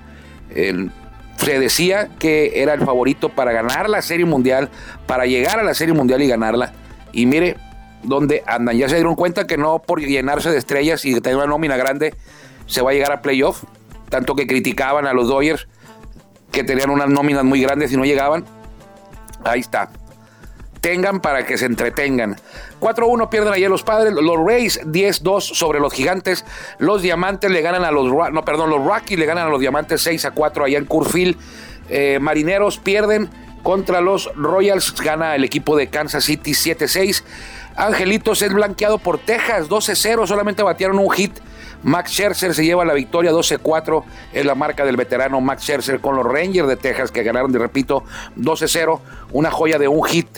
se 1.37 1.59
decía 1.59 2.09
que 2.19 2.62
era 2.62 2.75
el 2.75 2.81
favorito 2.81 3.29
para 3.29 3.53
ganar 3.53 3.89
la 3.89 4.03
Serie 4.03 4.27
Mundial, 4.27 4.71
para 5.07 5.27
llegar 5.27 5.59
a 5.59 5.62
la 5.62 5.75
Serie 5.75 5.95
Mundial 5.95 6.23
y 6.23 6.29
ganarla. 6.29 6.73
Y 7.12 7.27
mire 7.27 7.57
dónde 8.03 8.43
andan. 8.47 8.77
Ya 8.77 8.89
se 8.89 8.97
dieron 8.97 9.15
cuenta 9.15 9.47
que 9.47 9.57
no 9.57 9.81
por 9.81 10.01
llenarse 10.01 10.51
de 10.51 10.59
estrellas 10.59 11.05
y 11.05 11.21
tener 11.21 11.37
una 11.37 11.47
nómina 11.47 11.77
grande 11.77 12.15
se 12.67 12.83
va 12.83 12.91
a 12.91 12.95
llegar 12.95 13.12
a 13.12 13.23
playoff. 13.23 13.65
Tanto 14.09 14.35
que 14.35 14.47
criticaban 14.47 15.07
a 15.07 15.12
los 15.12 15.29
Dodgers 15.29 15.69
que 16.51 16.65
tenían 16.65 16.91
unas 16.91 17.09
nóminas 17.09 17.45
muy 17.45 17.62
grandes 17.62 17.93
y 17.93 17.97
no 17.97 18.05
llegaban. 18.05 18.45
Ahí 19.45 19.61
está 19.61 19.91
tengan 20.83 21.21
para 21.21 21.47
que 21.47 21.57
se 21.57 21.65
entretengan. 21.65 22.37
4-1 22.81 23.31
pierden 23.31 23.55
ayer 23.55 23.71
los 23.71 23.85
padres, 23.85 24.12
los 24.12 24.37
Rays 24.45 24.81
10-2 24.83 25.41
sobre 25.41 25.79
los 25.81 25.95
gigantes, 25.95 26.45
los 26.79 27.01
diamantes 27.01 27.51
le 27.51 27.62
ganan 27.62 27.85
a 27.85 27.93
los, 27.93 28.12
no 28.33 28.45
perdón, 28.45 28.69
los 28.69 28.85
Rockies 28.85 29.19
le 29.19 29.25
ganan 29.25 29.47
a 29.47 29.51
los 29.51 29.61
diamantes 29.61 30.05
6-4 30.05 30.67
allá 30.67 30.79
en 30.79 30.85
Curfield, 30.85 31.37
eh, 31.89 32.19
marineros 32.21 32.79
pierden 32.79 33.31
contra 33.62 34.01
los 34.01 34.35
Royals, 34.35 34.93
gana 35.01 35.37
el 35.37 35.45
equipo 35.45 35.77
de 35.77 35.87
Kansas 35.87 36.25
City 36.25 36.51
7-6, 36.51 37.23
Angelitos 37.77 38.43
es 38.43 38.53
blanqueado 38.53 38.99
por 38.99 39.19
Texas 39.19 39.69
12-0, 39.69 40.27
solamente 40.27 40.65
batearon 40.65 40.99
un 40.99 41.11
hit 41.12 41.39
Max 41.83 42.12
Scherzer 42.12 42.55
se 42.55 42.65
lleva 42.65 42.85
la 42.85 42.95
victoria 42.95 43.33
12-4, 43.33 44.05
es 44.33 44.45
la 44.45 44.55
marca 44.55 44.85
del 44.85 44.97
veterano 44.97 45.41
Max 45.41 45.62
Scherzer 45.62 46.01
con 46.01 46.17
los 46.17 46.25
Rangers 46.25 46.69
de 46.69 46.77
Texas 46.77 47.11
que 47.11 47.23
ganaron, 47.23 47.53
de 47.53 47.59
repito, 47.59 48.05
12-0, 48.37 49.01
una 49.33 49.51
joya 49.51 49.79
de 49.79 49.89
un 49.89 50.05
hit. 50.05 50.29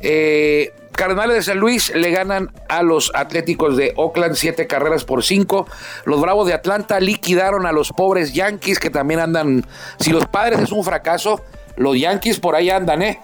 Eh, 0.00 0.72
Cardenales 0.92 1.36
de 1.36 1.42
San 1.42 1.58
Luis 1.58 1.94
le 1.94 2.10
ganan 2.10 2.52
a 2.68 2.82
los 2.82 3.10
Atléticos 3.14 3.76
de 3.78 3.94
Oakland 3.96 4.34
siete 4.34 4.66
carreras 4.66 5.04
por 5.04 5.24
cinco. 5.24 5.66
Los 6.04 6.20
Bravos 6.20 6.46
de 6.46 6.52
Atlanta 6.52 7.00
liquidaron 7.00 7.64
a 7.64 7.72
los 7.72 7.92
pobres 7.92 8.34
Yankees 8.34 8.78
que 8.78 8.90
también 8.90 9.20
andan. 9.20 9.64
Si 9.98 10.10
los 10.10 10.26
padres 10.26 10.60
es 10.60 10.70
un 10.70 10.84
fracaso, 10.84 11.40
los 11.76 11.98
Yankees 11.98 12.40
por 12.40 12.54
ahí 12.54 12.68
andan, 12.68 13.02
¿eh? 13.02 13.20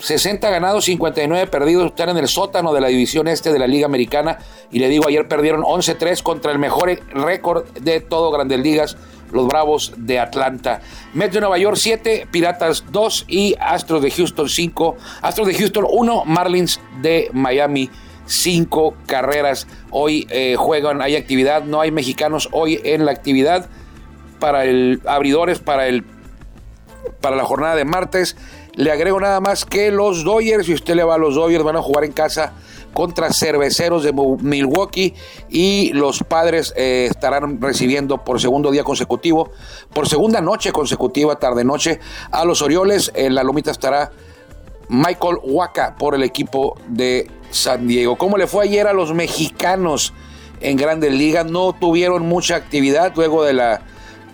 60 0.00 0.50
ganados, 0.50 0.84
59 0.86 1.46
perdidos, 1.46 1.86
están 1.86 2.08
en 2.08 2.16
el 2.16 2.28
sótano 2.28 2.72
de 2.72 2.80
la 2.80 2.88
división 2.88 3.28
este 3.28 3.52
de 3.52 3.58
la 3.58 3.66
Liga 3.66 3.86
Americana. 3.86 4.38
Y 4.70 4.78
le 4.78 4.88
digo, 4.88 5.06
ayer 5.06 5.28
perdieron 5.28 5.62
11-3 5.62 6.22
contra 6.22 6.52
el 6.52 6.58
mejor 6.58 6.98
récord 7.12 7.66
de 7.78 8.00
todo 8.00 8.30
Grandes 8.30 8.60
Ligas, 8.60 8.96
los 9.32 9.46
Bravos 9.46 9.92
de 9.96 10.18
Atlanta. 10.18 10.80
Mets 11.14 11.34
de 11.34 11.40
Nueva 11.40 11.58
York 11.58 11.76
7, 11.76 12.28
Piratas 12.30 12.84
2 12.90 13.26
y 13.28 13.54
Astros 13.60 14.02
de 14.02 14.10
Houston 14.10 14.48
5. 14.48 14.96
Astros 15.22 15.46
de 15.46 15.54
Houston 15.54 15.86
1, 15.88 16.24
Marlins 16.24 16.80
de 17.00 17.28
Miami 17.32 17.90
5 18.26 18.94
carreras. 19.06 19.66
Hoy 19.90 20.26
eh, 20.30 20.56
juegan, 20.56 21.02
hay 21.02 21.16
actividad, 21.16 21.64
no 21.64 21.80
hay 21.80 21.90
mexicanos 21.90 22.48
hoy 22.52 22.80
en 22.84 23.04
la 23.04 23.12
actividad 23.12 23.68
para 24.38 24.64
el 24.64 25.02
abridores, 25.04 25.58
para 25.58 25.86
el 25.86 26.04
para 27.20 27.36
la 27.36 27.44
jornada 27.44 27.76
de 27.76 27.84
martes. 27.84 28.36
Le 28.74 28.90
agrego 28.92 29.20
nada 29.20 29.40
más 29.40 29.64
que 29.64 29.90
los 29.90 30.24
Dodgers, 30.24 30.66
si 30.66 30.74
usted 30.74 30.94
le 30.94 31.04
va 31.04 31.16
a 31.16 31.18
los 31.18 31.34
Dodgers, 31.34 31.64
van 31.64 31.76
a 31.76 31.82
jugar 31.82 32.04
en 32.04 32.12
casa 32.12 32.52
contra 32.92 33.32
Cerveceros 33.32 34.02
de 34.02 34.12
Milwaukee 34.12 35.14
y 35.48 35.92
los 35.92 36.22
padres 36.22 36.72
eh, 36.76 37.08
estarán 37.10 37.60
recibiendo 37.60 38.18
por 38.18 38.40
segundo 38.40 38.70
día 38.70 38.84
consecutivo, 38.84 39.50
por 39.92 40.08
segunda 40.08 40.40
noche 40.40 40.72
consecutiva, 40.72 41.36
tarde-noche, 41.38 42.00
a 42.30 42.44
los 42.44 42.62
Orioles. 42.62 43.12
En 43.14 43.34
la 43.34 43.42
lomita 43.42 43.70
estará 43.70 44.12
Michael 44.88 45.38
Waka 45.42 45.96
por 45.96 46.14
el 46.14 46.22
equipo 46.22 46.78
de 46.88 47.30
San 47.50 47.86
Diego. 47.86 48.16
¿Cómo 48.16 48.36
le 48.36 48.46
fue 48.46 48.64
ayer 48.64 48.86
a 48.86 48.92
los 48.92 49.14
mexicanos 49.14 50.12
en 50.60 50.76
Grandes 50.76 51.12
Ligas? 51.12 51.46
No 51.46 51.72
tuvieron 51.72 52.26
mucha 52.26 52.56
actividad 52.56 53.12
luego 53.14 53.44
de 53.44 53.52
la, 53.52 53.82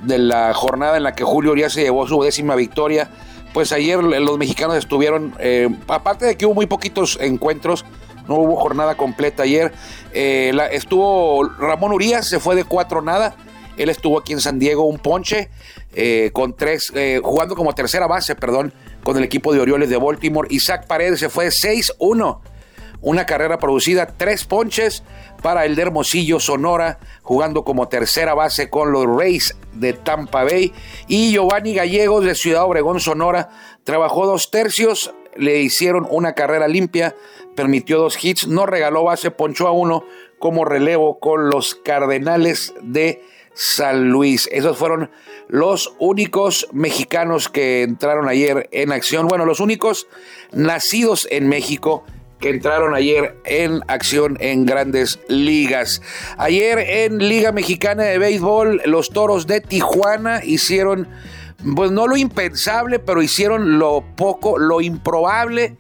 de 0.03 0.19
la 0.19 0.55
jornada 0.55 0.97
en 0.97 1.03
la 1.03 1.15
que 1.15 1.25
Julio 1.25 1.55
ya 1.57 1.69
se 1.69 1.83
llevó 1.83 2.07
su 2.07 2.23
décima 2.23 2.55
victoria 2.55 3.11
pues 3.57 3.73
ayer 3.73 4.05
los 4.05 4.37
mexicanos 4.37 4.77
estuvieron, 4.77 5.35
eh, 5.39 5.71
aparte 5.89 6.27
de 6.27 6.37
que 6.37 6.45
hubo 6.45 6.53
muy 6.53 6.67
poquitos 6.67 7.17
encuentros, 7.23 7.87
no 8.29 8.35
hubo 8.35 8.57
jornada 8.57 8.99
completa 8.99 9.45
ayer, 9.45 9.73
eh, 10.13 10.53
estuvo 10.73 11.43
Ramón 11.59 11.95
Urias, 11.95 12.29
se 12.29 12.39
fue 12.39 12.55
de 12.55 12.65
cuatro 12.65 13.01
nada, 13.01 13.35
él 13.79 13.89
estuvo 13.89 14.19
aquí 14.19 14.35
en 14.35 14.43
San 14.43 14.59
Diego, 14.59 14.85
un 14.85 14.99
ponche, 14.99 15.49
eh, 15.95 16.29
con 16.35 16.55
tres, 16.55 16.93
jugando 17.23 17.57
como 17.57 17.75
tercera 17.75 18.07
base, 18.07 18.35
perdón, 18.35 18.75
con 19.03 19.17
el 19.17 19.25
equipo 19.25 19.55
de 19.55 19.61
Orioles 19.61 19.89
de 19.89 19.97
Baltimore. 19.97 20.47
Isaac 20.51 20.87
Paredes 20.87 21.19
se 21.19 21.31
fue 21.31 21.47
de 21.47 21.51
6-1 21.51 22.41
una 23.01 23.27
carrera 23.27 23.59
producida, 23.59 24.07
tres 24.07 24.45
ponches 24.45 25.03
para 25.43 25.65
el 25.65 25.77
de 25.77 25.83
Hermosillo 25.83 26.41
Sonora, 26.41 26.99
jugando 27.23 27.65
como 27.65 27.89
tercera 27.89 28.35
base 28.35 28.71
con 28.71 28.93
los 28.93 29.07
Rays 29.07 29.57
de 29.73 29.93
Tampa 29.93 30.45
Bay. 30.45 30.73
Y 31.07 31.33
Giovanni 31.33 31.75
Gallegos 31.75 32.25
de 32.25 32.35
Ciudad 32.35 32.65
Obregón 32.65 33.01
Sonora 33.01 33.51
trabajó 33.85 34.27
dos 34.27 34.51
tercios, 34.51 35.15
le 35.37 35.61
hicieron 35.61 36.07
una 36.11 36.33
carrera 36.35 36.69
limpia, 36.69 37.15
permitió 37.55 37.99
dos 37.99 38.23
hits, 38.23 38.49
no 38.49 38.67
regaló 38.67 39.05
base, 39.05 39.31
ponchó 39.31 39.69
a 39.69 39.73
uno 39.73 40.05
como 40.39 40.65
relevo 40.65 41.19
con 41.19 41.51
los 41.51 41.75
Cardenales 41.75 42.75
de 42.83 43.23
San 43.55 44.11
Luis. 44.11 44.49
Esos 44.53 44.77
fueron 44.77 45.11
los 45.49 45.95
únicos 45.99 46.69
mexicanos 46.73 47.49
que 47.49 47.83
entraron 47.83 48.29
ayer 48.29 48.69
en 48.73 48.93
acción. 48.93 49.29
Bueno, 49.29 49.47
los 49.47 49.61
únicos 49.61 50.09
nacidos 50.53 51.27
en 51.31 51.49
México 51.49 52.05
que 52.41 52.51
entraron 52.51 52.95
ayer 52.95 53.37
en 53.45 53.81
acción 53.89 54.37
en 54.41 54.67
grandes 54.67 55.19
ligas. 55.29 56.03
Ayer 56.37 56.79
en 56.79 57.19
Liga 57.19 57.53
Mexicana 57.53 58.05
de 58.05 58.19
Béisbol, 58.19 58.83
los 58.85 59.11
Toros 59.11 59.47
de 59.47 59.61
Tijuana 59.61 60.45
hicieron, 60.45 61.09
pues 61.75 61.91
no 61.91 62.07
lo 62.07 62.17
impensable, 62.17 62.99
pero 62.99 63.23
hicieron 63.23 63.79
lo 63.79 64.05
poco, 64.17 64.59
lo 64.59 64.81
improbable 64.81 65.77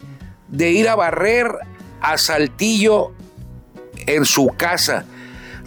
de 0.49 0.71
ir 0.71 0.89
a 0.89 0.95
barrer 0.95 1.53
a 2.01 2.17
Saltillo 2.19 3.13
en 4.07 4.25
su 4.25 4.49
casa 4.57 5.05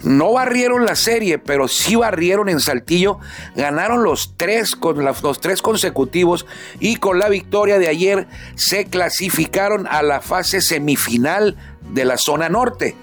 no 0.02 0.32
barrieron 0.32 0.86
la 0.86 0.96
serie, 0.96 1.38
pero 1.38 1.68
sí 1.68 1.94
barrieron 1.94 2.48
en 2.48 2.60
Saltillo. 2.60 3.18
Ganaron 3.54 4.02
los 4.02 4.34
tres, 4.36 4.74
con 4.76 5.04
los 5.04 5.40
tres 5.40 5.62
consecutivos 5.62 6.46
y 6.78 6.96
con 6.96 7.18
la 7.18 7.28
victoria 7.28 7.78
de 7.78 7.88
ayer 7.88 8.26
se 8.54 8.86
clasificaron 8.86 9.86
a 9.86 10.02
la 10.02 10.20
fase 10.20 10.60
semifinal 10.60 11.56
de 11.92 12.04
la 12.04 12.16
zona 12.16 12.48
norte. 12.48 12.96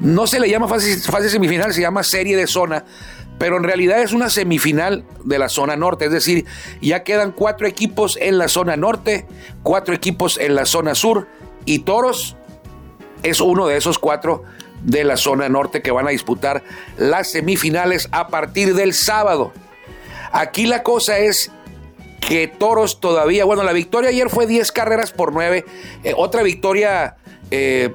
No 0.00 0.26
se 0.26 0.40
le 0.40 0.50
llama 0.50 0.68
fase, 0.68 0.98
fase 0.98 1.30
semifinal, 1.30 1.72
se 1.72 1.80
llama 1.80 2.02
serie 2.02 2.36
de 2.36 2.46
zona, 2.46 2.84
pero 3.38 3.56
en 3.56 3.64
realidad 3.64 4.02
es 4.02 4.12
una 4.12 4.28
semifinal 4.28 5.04
de 5.24 5.38
la 5.38 5.48
zona 5.48 5.76
norte, 5.76 6.06
es 6.06 6.12
decir, 6.12 6.44
ya 6.82 7.04
quedan 7.04 7.32
cuatro 7.32 7.66
equipos 7.66 8.18
en 8.20 8.38
la 8.38 8.48
zona 8.48 8.76
norte, 8.76 9.26
cuatro 9.62 9.94
equipos 9.94 10.36
en 10.38 10.56
la 10.56 10.66
zona 10.66 10.94
sur 10.94 11.28
y 11.64 11.80
Toros 11.80 12.36
es 13.22 13.40
uno 13.40 13.66
de 13.66 13.76
esos 13.76 13.98
cuatro 13.98 14.44
de 14.84 15.02
la 15.02 15.16
zona 15.16 15.48
norte 15.48 15.82
que 15.82 15.90
van 15.90 16.06
a 16.06 16.10
disputar 16.10 16.62
las 16.96 17.30
semifinales 17.30 18.08
a 18.12 18.28
partir 18.28 18.74
del 18.74 18.94
sábado. 18.94 19.52
Aquí 20.30 20.66
la 20.66 20.82
cosa 20.82 21.18
es 21.18 21.50
que 22.20 22.48
Toros 22.48 23.00
todavía, 23.00 23.44
bueno, 23.44 23.62
la 23.62 23.72
victoria 23.72 24.10
ayer 24.10 24.30
fue 24.30 24.46
10 24.46 24.72
carreras 24.72 25.10
por 25.12 25.32
9, 25.32 25.64
eh, 26.04 26.14
otra 26.16 26.42
victoria, 26.42 27.16
eh, 27.50 27.92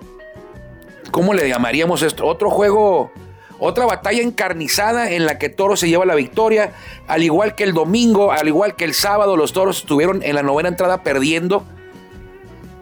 ¿cómo 1.12 1.34
le 1.34 1.48
llamaríamos 1.48 2.03
esto? 2.03 2.25
Otro 2.25 2.50
juego, 2.50 3.12
otra 3.60 3.86
batalla 3.86 4.22
encarnizada 4.22 5.12
en 5.12 5.25
la 5.25 5.39
que 5.39 5.50
Toros 5.50 5.79
se 5.79 5.89
lleva 5.89 6.05
la 6.05 6.15
victoria, 6.15 6.74
al 7.08 7.24
igual 7.24 7.55
que 7.55 7.63
el 7.63 7.74
domingo, 7.74 8.31
al 8.31 8.48
igual 8.48 8.75
que 8.75 8.86
el 8.86 8.93
sábado, 8.93 9.36
los 9.36 9.53
Toros 9.53 9.79
estuvieron 9.79 10.22
en 10.24 10.36
la 10.36 10.43
novena 10.43 10.69
entrada 10.69 11.03
perdiendo 11.03 11.65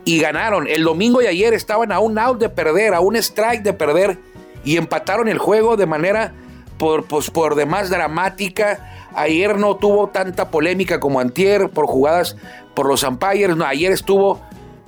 y 0.08 0.20
ganaron. 0.20 0.68
El 0.68 0.84
domingo 0.84 1.22
y 1.22 1.28
ayer 1.28 1.54
estaban 1.54 1.92
a 1.92 2.00
un 2.00 2.18
out 2.18 2.40
de 2.40 2.50
perder, 2.50 2.94
a 2.94 3.02
un 3.02 3.16
strike 3.18 3.62
de 3.62 3.74
perder 3.74 4.18
y 4.64 4.78
empataron 4.78 5.28
el 5.28 5.38
juego 5.38 5.76
de 5.76 5.86
manera 5.86 6.34
por, 6.78 7.06
pues, 7.06 7.30
por 7.30 7.56
demás 7.56 7.90
dramática 7.90 8.98
Ayer 9.18 9.58
no 9.58 9.78
tuvo 9.78 10.10
tanta 10.10 10.52
polémica 10.52 11.00
como 11.00 11.20
antier 11.20 11.70
por 11.70 11.88
jugadas 11.88 12.36
por 12.76 12.86
los 12.86 13.02
umpires. 13.02 13.56
No, 13.56 13.66
ayer 13.66 13.92
estuvo 13.92 14.40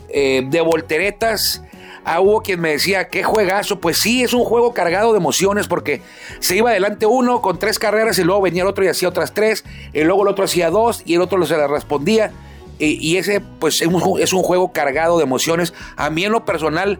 eh, 0.08 0.44
de 0.48 0.62
volteretas. 0.62 1.64
Ah, 2.06 2.22
hubo 2.22 2.42
quien 2.42 2.62
me 2.62 2.70
decía, 2.70 3.08
qué 3.08 3.24
juegazo. 3.24 3.80
Pues 3.80 3.98
sí, 3.98 4.22
es 4.22 4.34
un 4.34 4.44
juego 4.44 4.72
cargado 4.72 5.14
de 5.14 5.18
emociones 5.18 5.68
porque 5.68 6.04
se 6.42 6.56
iba 6.56 6.70
adelante 6.70 7.08
uno 7.08 7.42
con 7.42 7.58
tres 7.58 7.80
carreras 7.80 8.20
y 8.20 8.24
luego 8.24 8.42
venía 8.42 8.62
el 8.62 8.68
otro 8.68 8.86
y 8.86 8.88
hacía 8.88 9.10
otras 9.10 9.34
tres. 9.34 9.66
Y 9.94 10.04
luego 10.04 10.22
el 10.22 10.28
otro 10.28 10.46
hacía 10.46 10.70
dos 10.70 11.02
y 11.06 11.16
el 11.16 11.22
otro 11.22 11.44
se 11.48 11.58
le 11.58 11.68
respondía. 11.68 12.32
Y, 12.80 13.18
ese, 13.18 13.42
pues, 13.42 13.82
es 13.82 13.88
un, 13.88 14.20
es 14.22 14.32
un 14.32 14.42
juego 14.42 14.72
cargado 14.72 15.18
de 15.18 15.24
emociones. 15.24 15.74
A 15.98 16.10
mí 16.10 16.24
en 16.24 16.32
lo 16.32 16.46
personal, 16.46 17.00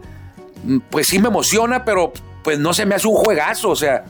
mm, 0.64 0.80
pues 0.90 1.08
sí 1.08 1.20
me 1.20 1.30
emociona, 1.30 1.86
pero 1.86 2.12
pues 2.44 2.60
no 2.60 2.74
se 2.74 2.86
me 2.86 2.96
hace 2.96 3.08
un 3.08 3.16
juegazo. 3.16 3.70
O 3.70 3.76
sea, 3.76 4.04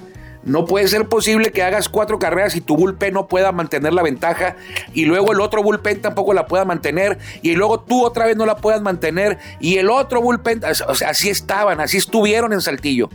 no 0.44 0.66
puede 0.66 0.88
ser 0.88 1.08
posible 1.08 1.52
que 1.52 1.62
hagas 1.64 1.90
cuatro 1.90 2.18
carreras 2.18 2.56
y 2.56 2.62
tu 2.62 2.78
bullpen 2.78 3.14
no 3.14 3.28
pueda 3.28 3.52
mantener 3.52 3.94
la 3.94 4.02
ventaja 4.02 4.56
y 4.94 5.06
luego 5.06 5.34
el 5.34 5.42
otro 5.42 5.62
bullpen 5.62 6.02
tampoco 6.02 6.34
la 6.34 6.48
pueda 6.48 6.64
mantener 6.64 7.20
y 7.42 7.56
luego 7.56 7.82
tú 7.82 8.06
otra 8.06 8.26
vez 8.26 8.38
no 8.38 8.46
la 8.46 8.56
puedas 8.56 8.82
mantener 8.82 9.38
y 9.60 9.78
el 9.78 9.90
otro 9.90 10.22
bullpen, 10.22 10.62
así 10.64 11.30
estaban, 11.30 11.82
así 11.82 11.98
estuvieron 11.98 12.54
en 12.54 12.62
Saltillo. 12.62 13.10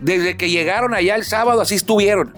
Desde 0.00 0.36
que 0.36 0.48
llegaron 0.48 0.94
allá 0.94 1.16
el 1.16 1.24
sábado, 1.24 1.60
así 1.60 1.74
estuvieron. 1.74 2.32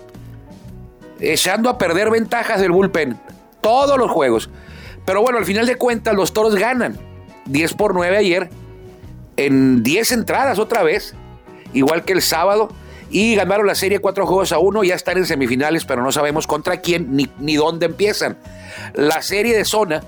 Echando 1.21 1.69
a 1.69 1.79
perder 1.79 2.11
ventajas 2.11 2.61
del 2.61 2.73
bullpen. 2.73 3.21
Todos 3.61 3.99
los 3.99 4.11
juegos. 4.11 4.51
Pero 5.05 5.23
bueno, 5.23 5.39
al 5.39 5.45
final 5.45 5.67
de 5.67 5.77
cuentas, 5.77 6.15
los 6.15 6.33
toros 6.33 6.55
ganan. 6.55 6.99
10 7.47 7.75
por 7.75 7.95
9 7.95 8.17
ayer. 8.17 8.51
En 9.37 9.83
10 9.83 10.13
entradas 10.13 10.59
otra 10.59 10.83
vez. 10.83 11.15
Igual 11.73 12.05
que 12.05 12.13
el 12.13 12.23
sábado 12.23 12.69
y 13.11 13.35
ganaron 13.35 13.67
la 13.67 13.75
serie 13.75 13.99
cuatro 13.99 14.27
juegos 14.27 14.53
a 14.53 14.59
uno, 14.59 14.85
ya 14.85 14.95
están 14.95 15.19
en 15.19 15.27
semifinales, 15.27 15.85
pero 15.85 16.03
no 16.03 16.13
sabemos 16.13 16.47
contra 16.47 16.81
quién 16.81 17.17
ni, 17.17 17.29
ni 17.39 17.57
dónde 17.57 17.87
empiezan. 17.87 18.39
La 18.95 19.21
serie 19.21 19.57
de 19.57 19.65
zona, 19.65 20.03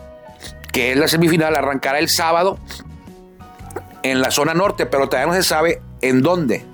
que 0.73 0.93
es 0.93 0.97
la 0.97 1.09
semifinal, 1.09 1.57
arrancará 1.57 1.99
el 1.99 2.09
sábado 2.09 2.59
en 4.05 4.21
la 4.21 4.31
zona 4.31 4.55
norte, 4.55 4.87
pero 4.87 5.09
todavía 5.09 5.33
no 5.33 5.35
se 5.35 5.43
sabe 5.43 5.83
en 6.01 6.23
dónde. 6.23 6.65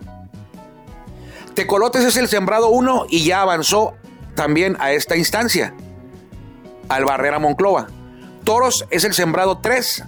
Tecolotes 1.54 2.04
es 2.04 2.16
el 2.16 2.28
sembrado 2.28 2.68
uno 2.68 3.06
y 3.08 3.24
ya 3.24 3.40
avanzó 3.40 3.94
también 4.34 4.76
a 4.80 4.92
esta 4.92 5.16
instancia, 5.16 5.74
al 6.88 7.04
Barrera 7.04 7.38
Monclova. 7.38 7.88
Toros 8.48 8.86
es 8.88 9.04
el 9.04 9.12
sembrado 9.12 9.58
3 9.58 10.04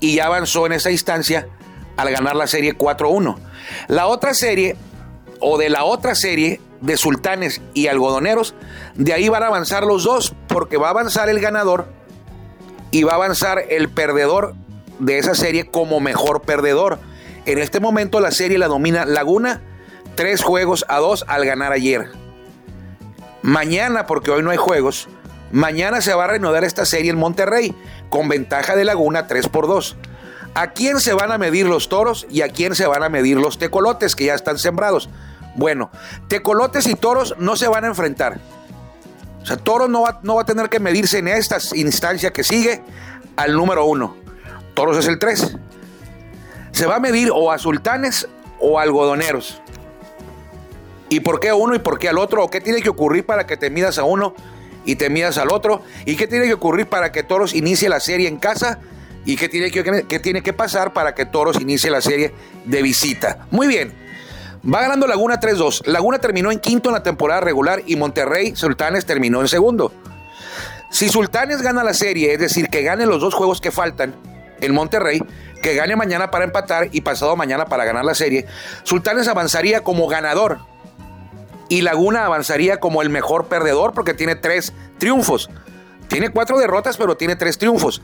y 0.00 0.14
ya 0.14 0.24
avanzó 0.24 0.64
en 0.64 0.72
esa 0.72 0.90
instancia 0.90 1.48
al 1.98 2.10
ganar 2.10 2.34
la 2.34 2.46
serie 2.46 2.74
4-1. 2.74 3.36
La 3.88 4.06
otra 4.06 4.32
serie 4.32 4.74
o 5.40 5.58
de 5.58 5.68
la 5.68 5.84
otra 5.84 6.14
serie 6.14 6.62
de 6.80 6.96
sultanes 6.96 7.60
y 7.74 7.88
algodoneros, 7.88 8.54
de 8.94 9.12
ahí 9.12 9.28
van 9.28 9.42
a 9.42 9.48
avanzar 9.48 9.84
los 9.84 10.04
dos, 10.04 10.34
porque 10.46 10.78
va 10.78 10.86
a 10.86 10.92
avanzar 10.92 11.28
el 11.28 11.40
ganador 11.40 11.88
y 12.90 13.02
va 13.02 13.12
a 13.12 13.16
avanzar 13.16 13.62
el 13.68 13.90
perdedor 13.90 14.54
de 14.98 15.18
esa 15.18 15.34
serie 15.34 15.66
como 15.66 16.00
mejor 16.00 16.40
perdedor. 16.40 16.98
En 17.44 17.58
este 17.58 17.80
momento 17.80 18.20
la 18.20 18.30
serie 18.30 18.56
la 18.56 18.68
domina 18.68 19.04
Laguna, 19.04 19.60
tres 20.14 20.42
juegos 20.42 20.86
a 20.88 21.00
dos 21.00 21.22
al 21.28 21.44
ganar 21.44 21.72
ayer. 21.72 22.12
Mañana, 23.42 24.06
porque 24.06 24.30
hoy 24.30 24.42
no 24.42 24.52
hay 24.52 24.56
juegos, 24.56 25.06
mañana 25.52 26.00
se 26.00 26.14
va 26.14 26.24
a 26.24 26.28
reanudar 26.28 26.64
esta 26.64 26.84
serie 26.84 27.10
en 27.10 27.18
Monterrey, 27.18 27.74
con 28.08 28.28
ventaja 28.28 28.76
de 28.76 28.84
Laguna 28.84 29.26
3 29.26 29.48
por 29.48 29.66
2. 29.66 29.96
¿A 30.54 30.72
quién 30.72 31.00
se 31.00 31.12
van 31.12 31.30
a 31.30 31.38
medir 31.38 31.66
los 31.66 31.88
toros 31.88 32.26
y 32.30 32.42
a 32.42 32.48
quién 32.48 32.74
se 32.74 32.86
van 32.86 33.02
a 33.02 33.08
medir 33.08 33.36
los 33.36 33.58
tecolotes 33.58 34.16
que 34.16 34.26
ya 34.26 34.34
están 34.34 34.58
sembrados? 34.58 35.08
Bueno, 35.54 35.90
tecolotes 36.28 36.86
y 36.86 36.94
toros 36.94 37.34
no 37.38 37.56
se 37.56 37.68
van 37.68 37.84
a 37.84 37.88
enfrentar. 37.88 38.40
O 39.42 39.46
sea, 39.46 39.56
toros 39.56 39.88
no 39.88 40.02
va, 40.02 40.20
no 40.22 40.36
va 40.36 40.42
a 40.42 40.46
tener 40.46 40.68
que 40.68 40.80
medirse 40.80 41.18
en 41.18 41.28
esta 41.28 41.58
instancia 41.74 42.32
que 42.32 42.44
sigue 42.44 42.82
al 43.36 43.54
número 43.54 43.84
uno. 43.84 44.16
Toros 44.74 44.96
es 44.98 45.06
el 45.06 45.18
tres. 45.18 45.56
Se 46.72 46.86
va 46.86 46.96
a 46.96 47.00
medir 47.00 47.30
o 47.32 47.50
a 47.50 47.58
sultanes 47.58 48.28
o 48.60 48.78
a 48.78 48.82
algodoneros. 48.82 49.60
¿Y 51.08 51.20
por 51.20 51.40
qué 51.40 51.52
uno 51.52 51.74
y 51.74 51.78
por 51.78 51.98
qué 51.98 52.08
al 52.08 52.18
otro? 52.18 52.44
¿O 52.44 52.50
qué 52.50 52.60
tiene 52.60 52.82
que 52.82 52.90
ocurrir 52.90 53.24
para 53.24 53.46
que 53.46 53.56
te 53.56 53.70
midas 53.70 53.98
a 53.98 54.04
uno 54.04 54.34
y 54.88 54.96
te 54.96 55.10
midas 55.10 55.36
al 55.36 55.52
otro? 55.52 55.82
¿Y 56.06 56.16
qué 56.16 56.26
tiene 56.26 56.46
que 56.46 56.54
ocurrir 56.54 56.86
para 56.86 57.12
que 57.12 57.22
Toros 57.22 57.54
inicie 57.54 57.90
la 57.90 58.00
serie 58.00 58.26
en 58.26 58.38
casa? 58.38 58.78
¿Y 59.26 59.36
qué 59.36 59.46
tiene 59.50 59.70
que, 59.70 60.06
qué 60.08 60.18
tiene 60.18 60.40
que 60.40 60.54
pasar 60.54 60.94
para 60.94 61.14
que 61.14 61.26
Toros 61.26 61.60
inicie 61.60 61.90
la 61.90 62.00
serie 62.00 62.32
de 62.64 62.80
visita? 62.80 63.46
Muy 63.50 63.66
bien. 63.66 63.92
Va 64.64 64.80
ganando 64.80 65.06
Laguna 65.06 65.38
3-2. 65.38 65.84
Laguna 65.88 66.20
terminó 66.20 66.50
en 66.50 66.58
quinto 66.58 66.88
en 66.88 66.94
la 66.94 67.02
temporada 67.02 67.42
regular 67.42 67.82
y 67.84 67.96
Monterrey 67.96 68.56
Sultanes 68.56 69.04
terminó 69.04 69.42
en 69.42 69.48
segundo. 69.48 69.92
Si 70.90 71.10
Sultanes 71.10 71.60
gana 71.60 71.84
la 71.84 71.92
serie, 71.92 72.32
es 72.32 72.40
decir, 72.40 72.70
que 72.70 72.82
gane 72.82 73.04
los 73.04 73.20
dos 73.20 73.34
juegos 73.34 73.60
que 73.60 73.70
faltan 73.70 74.14
en 74.62 74.72
Monterrey, 74.72 75.22
que 75.62 75.74
gane 75.74 75.96
mañana 75.96 76.30
para 76.30 76.46
empatar 76.46 76.88
y 76.92 77.02
pasado 77.02 77.36
mañana 77.36 77.66
para 77.66 77.84
ganar 77.84 78.06
la 78.06 78.14
serie, 78.14 78.46
Sultanes 78.84 79.28
avanzaría 79.28 79.82
como 79.82 80.08
ganador 80.08 80.60
y 81.68 81.82
Laguna 81.82 82.24
avanzaría 82.24 82.80
como 82.80 83.02
el 83.02 83.10
mejor 83.10 83.46
perdedor 83.46 83.92
porque 83.92 84.14
tiene 84.14 84.34
tres 84.34 84.72
triunfos. 84.98 85.50
Tiene 86.08 86.30
cuatro 86.30 86.58
derrotas, 86.58 86.96
pero 86.96 87.16
tiene 87.16 87.36
tres 87.36 87.58
triunfos. 87.58 88.02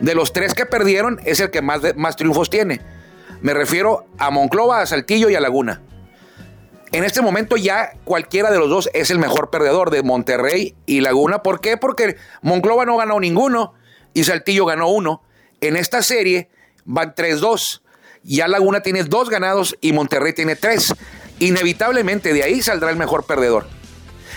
De 0.00 0.14
los 0.14 0.32
tres 0.32 0.54
que 0.54 0.66
perdieron, 0.66 1.20
es 1.24 1.40
el 1.40 1.50
que 1.50 1.62
más, 1.62 1.80
más 1.96 2.16
triunfos 2.16 2.50
tiene. 2.50 2.80
Me 3.40 3.54
refiero 3.54 4.06
a 4.18 4.30
Monclova, 4.30 4.80
a 4.80 4.86
Saltillo 4.86 5.30
y 5.30 5.34
a 5.34 5.40
Laguna. 5.40 5.82
En 6.92 7.04
este 7.04 7.20
momento 7.20 7.56
ya 7.56 7.92
cualquiera 8.04 8.50
de 8.50 8.58
los 8.58 8.68
dos 8.68 8.90
es 8.94 9.10
el 9.10 9.18
mejor 9.18 9.50
perdedor 9.50 9.90
de 9.90 10.02
Monterrey 10.02 10.74
y 10.86 11.00
Laguna. 11.00 11.42
¿Por 11.42 11.60
qué? 11.60 11.76
Porque 11.76 12.16
Monclova 12.42 12.84
no 12.86 12.96
ganó 12.96 13.20
ninguno 13.20 13.74
y 14.14 14.24
Saltillo 14.24 14.66
ganó 14.66 14.88
uno. 14.88 15.22
En 15.60 15.76
esta 15.76 16.02
serie 16.02 16.48
van 16.84 17.14
3-2. 17.14 17.82
Ya 18.22 18.48
Laguna 18.48 18.80
tiene 18.80 19.04
dos 19.04 19.30
ganados 19.30 19.76
y 19.80 19.92
Monterrey 19.92 20.32
tiene 20.32 20.56
tres. 20.56 20.94
Inevitablemente 21.38 22.32
de 22.32 22.42
ahí 22.42 22.62
saldrá 22.62 22.90
el 22.90 22.96
mejor 22.96 23.24
perdedor. 23.24 23.66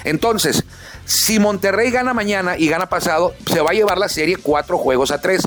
Entonces, 0.03 0.63
si 1.05 1.39
Monterrey 1.39 1.91
gana 1.91 2.13
mañana 2.13 2.57
y 2.57 2.67
gana 2.67 2.89
pasado, 2.89 3.33
se 3.51 3.61
va 3.61 3.71
a 3.71 3.73
llevar 3.73 3.97
la 3.97 4.09
serie 4.09 4.37
cuatro 4.37 4.77
juegos 4.77 5.11
a 5.11 5.21
tres 5.21 5.41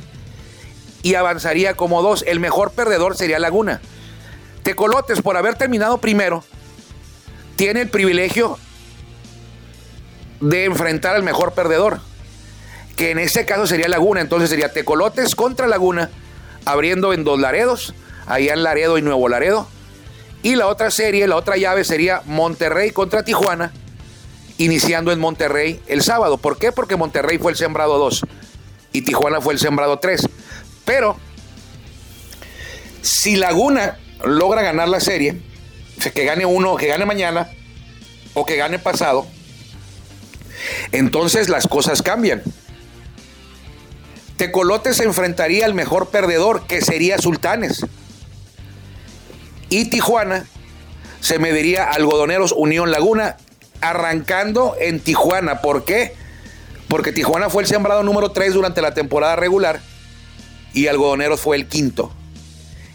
y 1.02 1.14
avanzaría 1.14 1.74
como 1.74 2.02
dos. 2.02 2.24
El 2.26 2.40
mejor 2.40 2.72
perdedor 2.72 3.16
sería 3.16 3.38
Laguna. 3.38 3.80
Tecolotes, 4.62 5.22
por 5.22 5.36
haber 5.36 5.56
terminado 5.56 5.98
primero, 5.98 6.44
tiene 7.56 7.82
el 7.82 7.90
privilegio 7.90 8.58
de 10.40 10.64
enfrentar 10.64 11.14
al 11.14 11.22
mejor 11.22 11.52
perdedor, 11.52 12.00
que 12.96 13.10
en 13.10 13.18
este 13.18 13.46
caso 13.46 13.66
sería 13.66 13.88
Laguna. 13.88 14.20
Entonces 14.20 14.50
sería 14.50 14.72
Tecolotes 14.72 15.34
contra 15.34 15.66
Laguna, 15.66 16.10
abriendo 16.64 17.12
en 17.12 17.24
dos 17.24 17.38
Laredos, 17.38 17.94
allá 18.26 18.54
en 18.54 18.62
Laredo 18.62 18.98
y 18.98 19.02
Nuevo 19.02 19.28
Laredo. 19.28 19.68
Y 20.42 20.56
la 20.56 20.66
otra 20.66 20.90
serie, 20.90 21.26
la 21.28 21.36
otra 21.36 21.56
llave 21.56 21.84
sería 21.84 22.22
Monterrey 22.26 22.90
contra 22.90 23.24
Tijuana, 23.24 23.72
iniciando 24.58 25.12
en 25.12 25.20
Monterrey 25.20 25.80
el 25.86 26.02
sábado. 26.02 26.36
¿Por 26.36 26.58
qué? 26.58 26.72
Porque 26.72 26.96
Monterrey 26.96 27.38
fue 27.38 27.52
el 27.52 27.56
sembrado 27.56 27.98
2 27.98 28.22
y 28.92 29.02
Tijuana 29.02 29.40
fue 29.40 29.54
el 29.54 29.60
sembrado 29.60 29.98
3. 29.98 30.28
Pero 30.84 31.16
si 33.02 33.36
Laguna 33.36 33.98
logra 34.24 34.62
ganar 34.62 34.88
la 34.88 35.00
serie, 35.00 35.40
que 36.14 36.24
gane 36.24 36.44
uno, 36.44 36.76
que 36.76 36.88
gane 36.88 37.04
mañana 37.04 37.48
o 38.34 38.44
que 38.44 38.56
gane 38.56 38.78
pasado, 38.80 39.26
entonces 40.90 41.48
las 41.48 41.68
cosas 41.68 42.02
cambian. 42.02 42.42
Tecolote 44.36 44.92
se 44.92 45.04
enfrentaría 45.04 45.66
al 45.66 45.74
mejor 45.74 46.08
perdedor, 46.08 46.66
que 46.66 46.80
sería 46.80 47.18
Sultanes. 47.18 47.86
Y 49.72 49.86
Tijuana 49.86 50.44
se 51.20 51.38
mediría 51.38 51.84
Algodoneros 51.84 52.52
Unión 52.52 52.90
Laguna, 52.90 53.38
arrancando 53.80 54.76
en 54.78 55.00
Tijuana. 55.00 55.62
¿Por 55.62 55.86
qué? 55.86 56.12
Porque 56.88 57.10
Tijuana 57.10 57.48
fue 57.48 57.62
el 57.62 57.68
sembrado 57.70 58.02
número 58.02 58.32
3 58.32 58.52
durante 58.52 58.82
la 58.82 58.92
temporada 58.92 59.34
regular 59.34 59.80
y 60.74 60.88
Algodoneros 60.88 61.40
fue 61.40 61.56
el 61.56 61.68
quinto. 61.68 62.12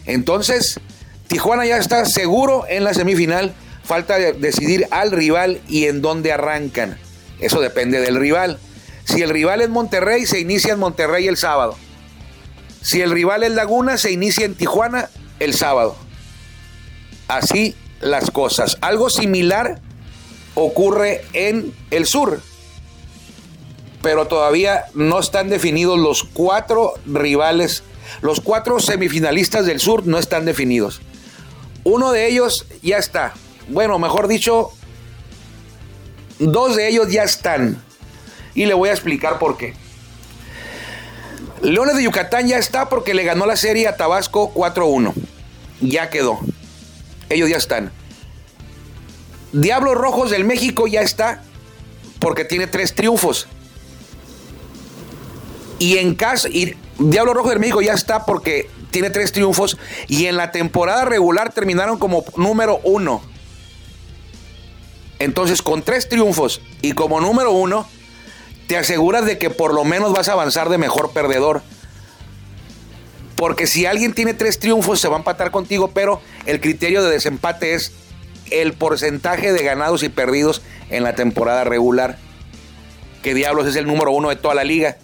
Entonces, 0.06 0.78
Tijuana 1.26 1.66
ya 1.66 1.78
está 1.78 2.04
seguro 2.04 2.64
en 2.68 2.84
la 2.84 2.94
semifinal. 2.94 3.54
Falta 3.82 4.16
decidir 4.16 4.86
al 4.92 5.10
rival 5.10 5.60
y 5.66 5.86
en 5.86 6.00
dónde 6.00 6.30
arrancan. 6.30 6.96
Eso 7.40 7.60
depende 7.60 7.98
del 8.00 8.20
rival. 8.20 8.60
Si 9.02 9.20
el 9.22 9.30
rival 9.30 9.62
es 9.62 9.68
Monterrey, 9.68 10.26
se 10.26 10.38
inicia 10.38 10.74
en 10.74 10.78
Monterrey 10.78 11.26
el 11.26 11.38
sábado. 11.38 11.76
Si 12.82 13.00
el 13.00 13.10
rival 13.10 13.42
es 13.42 13.50
Laguna, 13.50 13.98
se 13.98 14.12
inicia 14.12 14.46
en 14.46 14.54
Tijuana 14.54 15.10
el 15.40 15.54
sábado. 15.54 15.96
Así 17.28 17.76
las 18.00 18.30
cosas. 18.30 18.78
Algo 18.80 19.10
similar 19.10 19.80
ocurre 20.54 21.24
en 21.34 21.74
el 21.90 22.06
sur. 22.06 22.40
Pero 24.02 24.26
todavía 24.26 24.86
no 24.94 25.18
están 25.18 25.48
definidos 25.50 25.98
los 25.98 26.24
cuatro 26.24 26.94
rivales. 27.06 27.82
Los 28.22 28.40
cuatro 28.40 28.80
semifinalistas 28.80 29.66
del 29.66 29.80
sur 29.80 30.06
no 30.06 30.18
están 30.18 30.44
definidos. 30.44 31.00
Uno 31.84 32.12
de 32.12 32.28
ellos 32.28 32.66
ya 32.82 32.96
está. 32.96 33.34
Bueno, 33.68 33.98
mejor 33.98 34.28
dicho, 34.28 34.70
dos 36.38 36.76
de 36.76 36.88
ellos 36.88 37.10
ya 37.10 37.24
están. 37.24 37.82
Y 38.54 38.66
le 38.66 38.74
voy 38.74 38.88
a 38.88 38.92
explicar 38.92 39.38
por 39.38 39.56
qué. 39.56 39.74
Leones 41.60 41.96
de 41.96 42.04
Yucatán 42.04 42.46
ya 42.46 42.56
está 42.56 42.88
porque 42.88 43.14
le 43.14 43.24
ganó 43.24 43.44
la 43.46 43.56
serie 43.56 43.88
a 43.88 43.96
Tabasco 43.96 44.52
4-1. 44.54 45.12
Ya 45.80 46.08
quedó. 46.08 46.40
Ellos 47.28 47.48
ya 47.48 47.56
están. 47.56 47.92
Diablos 49.52 49.94
Rojos 49.94 50.30
del 50.30 50.44
México 50.44 50.86
ya 50.86 51.00
está 51.00 51.42
porque 52.18 52.44
tiene 52.44 52.66
tres 52.66 52.94
triunfos. 52.94 53.48
Y 55.78 55.98
en 55.98 56.14
casa, 56.14 56.48
y 56.48 56.76
Diablos 56.98 57.34
Rojos 57.34 57.50
del 57.50 57.60
México 57.60 57.80
ya 57.80 57.94
está 57.94 58.26
porque 58.26 58.68
tiene 58.90 59.10
tres 59.10 59.32
triunfos. 59.32 59.78
Y 60.08 60.26
en 60.26 60.36
la 60.36 60.50
temporada 60.50 61.04
regular 61.04 61.52
terminaron 61.52 61.98
como 61.98 62.24
número 62.36 62.80
uno. 62.84 63.22
Entonces, 65.18 65.62
con 65.62 65.82
tres 65.82 66.08
triunfos 66.08 66.60
y 66.80 66.92
como 66.92 67.20
número 67.20 67.52
uno, 67.52 67.88
te 68.66 68.76
aseguras 68.76 69.24
de 69.24 69.38
que 69.38 69.50
por 69.50 69.74
lo 69.74 69.84
menos 69.84 70.12
vas 70.12 70.28
a 70.28 70.32
avanzar 70.32 70.68
de 70.68 70.78
mejor 70.78 71.12
perdedor. 71.12 71.62
Porque 73.38 73.68
si 73.68 73.86
alguien 73.86 74.14
tiene 74.14 74.34
tres 74.34 74.58
triunfos, 74.58 74.98
se 74.98 75.06
va 75.06 75.14
a 75.14 75.18
empatar 75.18 75.52
contigo, 75.52 75.92
pero 75.94 76.20
el 76.44 76.60
criterio 76.60 77.04
de 77.04 77.10
desempate 77.12 77.74
es 77.74 77.92
el 78.50 78.72
porcentaje 78.72 79.52
de 79.52 79.62
ganados 79.62 80.02
y 80.02 80.08
perdidos 80.08 80.60
en 80.90 81.04
la 81.04 81.14
temporada 81.14 81.62
regular. 81.62 82.18
Que 83.22 83.34
diablos 83.34 83.68
es 83.68 83.76
el 83.76 83.86
número 83.86 84.10
uno 84.10 84.30
de 84.30 84.34
toda 84.34 84.56
la 84.56 84.64
liga. 84.64 84.96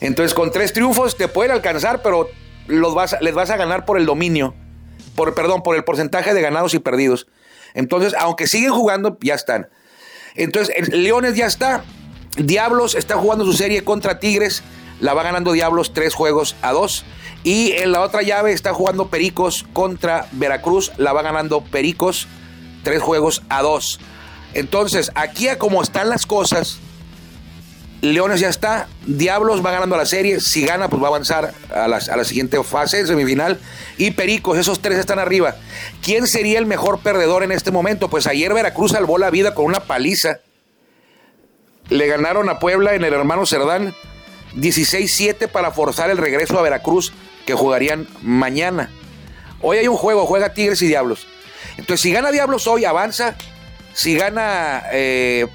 Entonces, 0.00 0.34
con 0.34 0.50
tres 0.50 0.74
triunfos 0.74 1.16
te 1.16 1.26
pueden 1.26 1.50
alcanzar, 1.50 2.02
pero 2.02 2.28
los 2.66 2.94
vas, 2.94 3.16
les 3.22 3.32
vas 3.32 3.48
a 3.48 3.56
ganar 3.56 3.86
por 3.86 3.96
el 3.98 4.04
dominio. 4.04 4.54
Por, 5.16 5.34
perdón, 5.34 5.62
por 5.62 5.74
el 5.74 5.84
porcentaje 5.84 6.34
de 6.34 6.42
ganados 6.42 6.74
y 6.74 6.80
perdidos. 6.80 7.28
Entonces, 7.72 8.14
aunque 8.18 8.46
siguen 8.46 8.72
jugando, 8.72 9.16
ya 9.22 9.34
están. 9.34 9.70
Entonces, 10.34 10.86
Leones 10.90 11.34
ya 11.34 11.46
está. 11.46 11.82
Diablos 12.36 12.94
está 12.94 13.16
jugando 13.16 13.46
su 13.46 13.54
serie 13.54 13.84
contra 13.84 14.18
Tigres. 14.20 14.62
La 15.00 15.14
va 15.14 15.22
ganando 15.22 15.52
Diablos 15.52 15.94
tres 15.94 16.12
juegos 16.12 16.56
a 16.60 16.72
dos. 16.72 17.06
Y 17.44 17.72
en 17.72 17.92
la 17.92 18.00
otra 18.00 18.22
llave 18.22 18.52
está 18.52 18.74
jugando 18.74 19.08
Pericos 19.08 19.64
contra 19.72 20.26
Veracruz. 20.32 20.92
La 20.96 21.12
va 21.12 21.22
ganando 21.22 21.62
Pericos 21.62 22.26
tres 22.82 23.02
juegos 23.02 23.42
a 23.48 23.62
dos. 23.62 24.00
Entonces, 24.54 25.10
aquí 25.14 25.48
a 25.48 25.58
como 25.58 25.82
están 25.82 26.08
las 26.08 26.26
cosas, 26.26 26.78
Leones 28.00 28.40
ya 28.40 28.48
está, 28.48 28.88
Diablos 29.06 29.64
va 29.64 29.72
ganando 29.72 29.96
la 29.96 30.06
serie, 30.06 30.40
si 30.40 30.64
gana 30.64 30.88
pues 30.88 31.02
va 31.02 31.06
a 31.06 31.10
avanzar 31.10 31.52
a 31.74 31.88
la, 31.88 31.96
a 31.96 32.16
la, 32.16 32.24
siguiente 32.24 32.62
fase, 32.62 33.06
semifinal, 33.06 33.58
y 33.98 34.12
Pericos, 34.12 34.56
esos 34.56 34.80
tres 34.80 34.98
están 34.98 35.18
arriba. 35.18 35.56
¿Quién 36.02 36.26
sería 36.26 36.58
el 36.58 36.66
mejor 36.66 37.00
perdedor 37.00 37.42
en 37.42 37.52
este 37.52 37.70
momento? 37.70 38.08
Pues 38.08 38.26
ayer 38.26 38.54
Veracruz 38.54 38.92
salvó 38.92 39.18
la 39.18 39.30
vida 39.30 39.54
con 39.54 39.66
una 39.66 39.80
paliza 39.80 40.40
le 41.90 42.06
ganaron 42.06 42.48
a 42.48 42.58
Puebla 42.58 42.94
en 42.94 43.04
el 43.04 43.14
hermano 43.14 43.46
Cerdán 43.46 43.94
16-7 44.56 45.48
para 45.48 45.70
forzar 45.70 46.10
el 46.10 46.18
regreso 46.18 46.58
a 46.58 46.62
Veracruz 46.62 47.12
que 47.48 47.54
jugarían 47.54 48.06
mañana. 48.20 48.90
Hoy 49.62 49.78
hay 49.78 49.88
un 49.88 49.96
juego, 49.96 50.26
juega 50.26 50.52
Tigres 50.52 50.82
y 50.82 50.86
Diablos. 50.86 51.26
Entonces, 51.78 52.02
si 52.02 52.12
gana 52.12 52.30
Diablos 52.30 52.66
hoy, 52.66 52.84
avanza. 52.84 53.36
Si 53.94 54.16
gana 54.16 54.82
eh, 54.92 55.46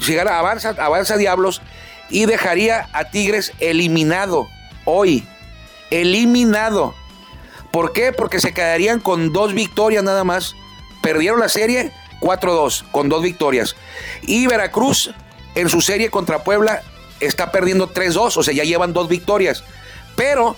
si 0.00 0.14
gana, 0.14 0.38
avanza, 0.38 0.76
avanza 0.78 1.16
Diablos 1.16 1.62
y 2.10 2.26
dejaría 2.26 2.88
a 2.92 3.10
Tigres 3.10 3.52
eliminado 3.58 4.46
hoy. 4.84 5.26
Eliminado. 5.90 6.94
¿Por 7.72 7.92
qué? 7.92 8.12
Porque 8.12 8.38
se 8.38 8.54
quedarían 8.54 9.00
con 9.00 9.32
dos 9.32 9.52
victorias 9.52 10.04
nada 10.04 10.22
más. 10.22 10.54
Perdieron 11.02 11.40
la 11.40 11.48
serie 11.48 11.90
4-2 12.20 12.84
con 12.92 13.08
dos 13.08 13.24
victorias. 13.24 13.74
Y 14.22 14.46
Veracruz 14.46 15.10
en 15.56 15.68
su 15.70 15.80
serie 15.80 16.08
contra 16.08 16.44
Puebla 16.44 16.82
está 17.18 17.50
perdiendo 17.50 17.92
3-2, 17.92 18.36
o 18.36 18.42
sea, 18.44 18.54
ya 18.54 18.62
llevan 18.62 18.92
dos 18.92 19.08
victorias. 19.08 19.64
Pero 20.14 20.56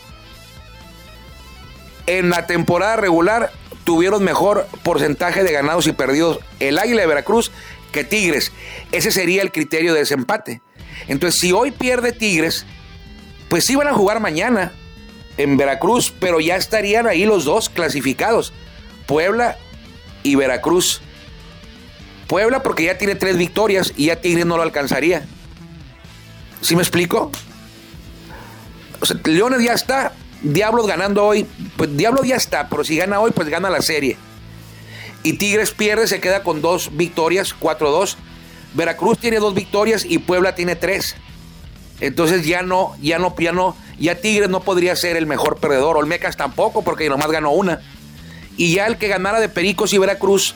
en 2.09 2.31
la 2.31 2.47
temporada 2.47 2.97
regular 2.97 3.53
tuvieron 3.85 4.25
mejor 4.25 4.67
porcentaje 4.83 5.45
de 5.45 5.53
ganados 5.53 5.87
y 5.87 5.93
perdidos 5.93 6.41
el 6.59 6.79
Águila 6.79 7.03
de 7.03 7.07
Veracruz 7.07 7.53
que 7.93 8.03
Tigres. 8.03 8.51
Ese 8.93 9.13
sería 9.13 9.43
el 9.43 9.53
criterio 9.53 9.93
de 9.93 10.01
desempate. 10.01 10.63
Entonces, 11.07 11.39
si 11.39 11.53
hoy 11.53 11.71
pierde 11.71 12.13
Tigres, 12.13 12.65
pues 13.51 13.65
sí 13.65 13.77
van 13.77 13.89
a 13.89 13.93
jugar 13.93 14.21
mañana 14.21 14.73
en 15.37 15.59
Veracruz, 15.59 16.13
pero 16.19 16.41
ya 16.41 16.57
estarían 16.57 17.07
ahí 17.07 17.27
los 17.27 17.45
dos 17.45 17.69
clasificados, 17.69 18.55
Puebla 19.07 19.59
y 20.23 20.35
Veracruz. 20.35 21.03
Puebla 22.27 22.63
porque 22.63 22.85
ya 22.85 22.97
tiene 22.97 23.17
tres 23.17 23.37
victorias 23.37 23.93
y 23.97 24.07
ya 24.07 24.17
Tigres 24.17 24.47
no 24.47 24.57
lo 24.57 24.63
alcanzaría. 24.63 25.27
¿Sí 26.63 26.75
me 26.75 26.83
explico? 26.83 27.31
O 29.01 29.07
sea, 29.07 29.19
Leones 29.25 29.63
ya 29.63 29.75
está, 29.75 30.13
Diablos 30.43 30.87
ganando 30.87 31.25
hoy, 31.25 31.47
pues 31.77 31.97
Diablos 31.97 32.27
ya 32.27 32.37
está, 32.37 32.69
pero 32.69 32.85
si 32.85 32.97
gana 32.97 33.21
hoy, 33.21 33.33
pues 33.33 33.49
gana 33.49 33.71
la 33.71 33.83
serie. 33.83 34.17
Y 35.23 35.35
Tigres 35.35 35.73
pierde, 35.73 36.07
se 36.07 36.21
queda 36.21 36.43
con 36.43 36.63
dos 36.63 36.91
victorias, 36.97 37.55
4-2. 37.59 38.17
Veracruz 38.75 39.19
tiene 39.19 39.39
dos 39.39 39.55
victorias 39.55 40.05
y 40.05 40.19
Puebla 40.19 40.55
tiene 40.55 40.77
tres. 40.77 41.17
Entonces 42.01 42.47
ya 42.47 42.63
no, 42.63 42.95
ya 43.01 43.19
no, 43.19 43.35
ya 43.37 43.53
no, 43.53 43.77
ya 43.99 44.21
Tigres 44.21 44.49
no 44.49 44.61
podría 44.61 44.95
ser 44.95 45.17
el 45.17 45.27
mejor 45.27 45.57
perdedor. 45.57 45.97
Olmecas 45.97 46.37
tampoco, 46.37 46.83
porque 46.83 47.09
nomás 47.09 47.31
ganó 47.31 47.51
una. 47.51 47.81
Y 48.57 48.75
ya 48.75 48.87
el 48.87 48.97
que 48.97 49.09
ganara 49.09 49.41
de 49.41 49.49
Pericos 49.49 49.93
y 49.93 49.99
Veracruz 49.99 50.55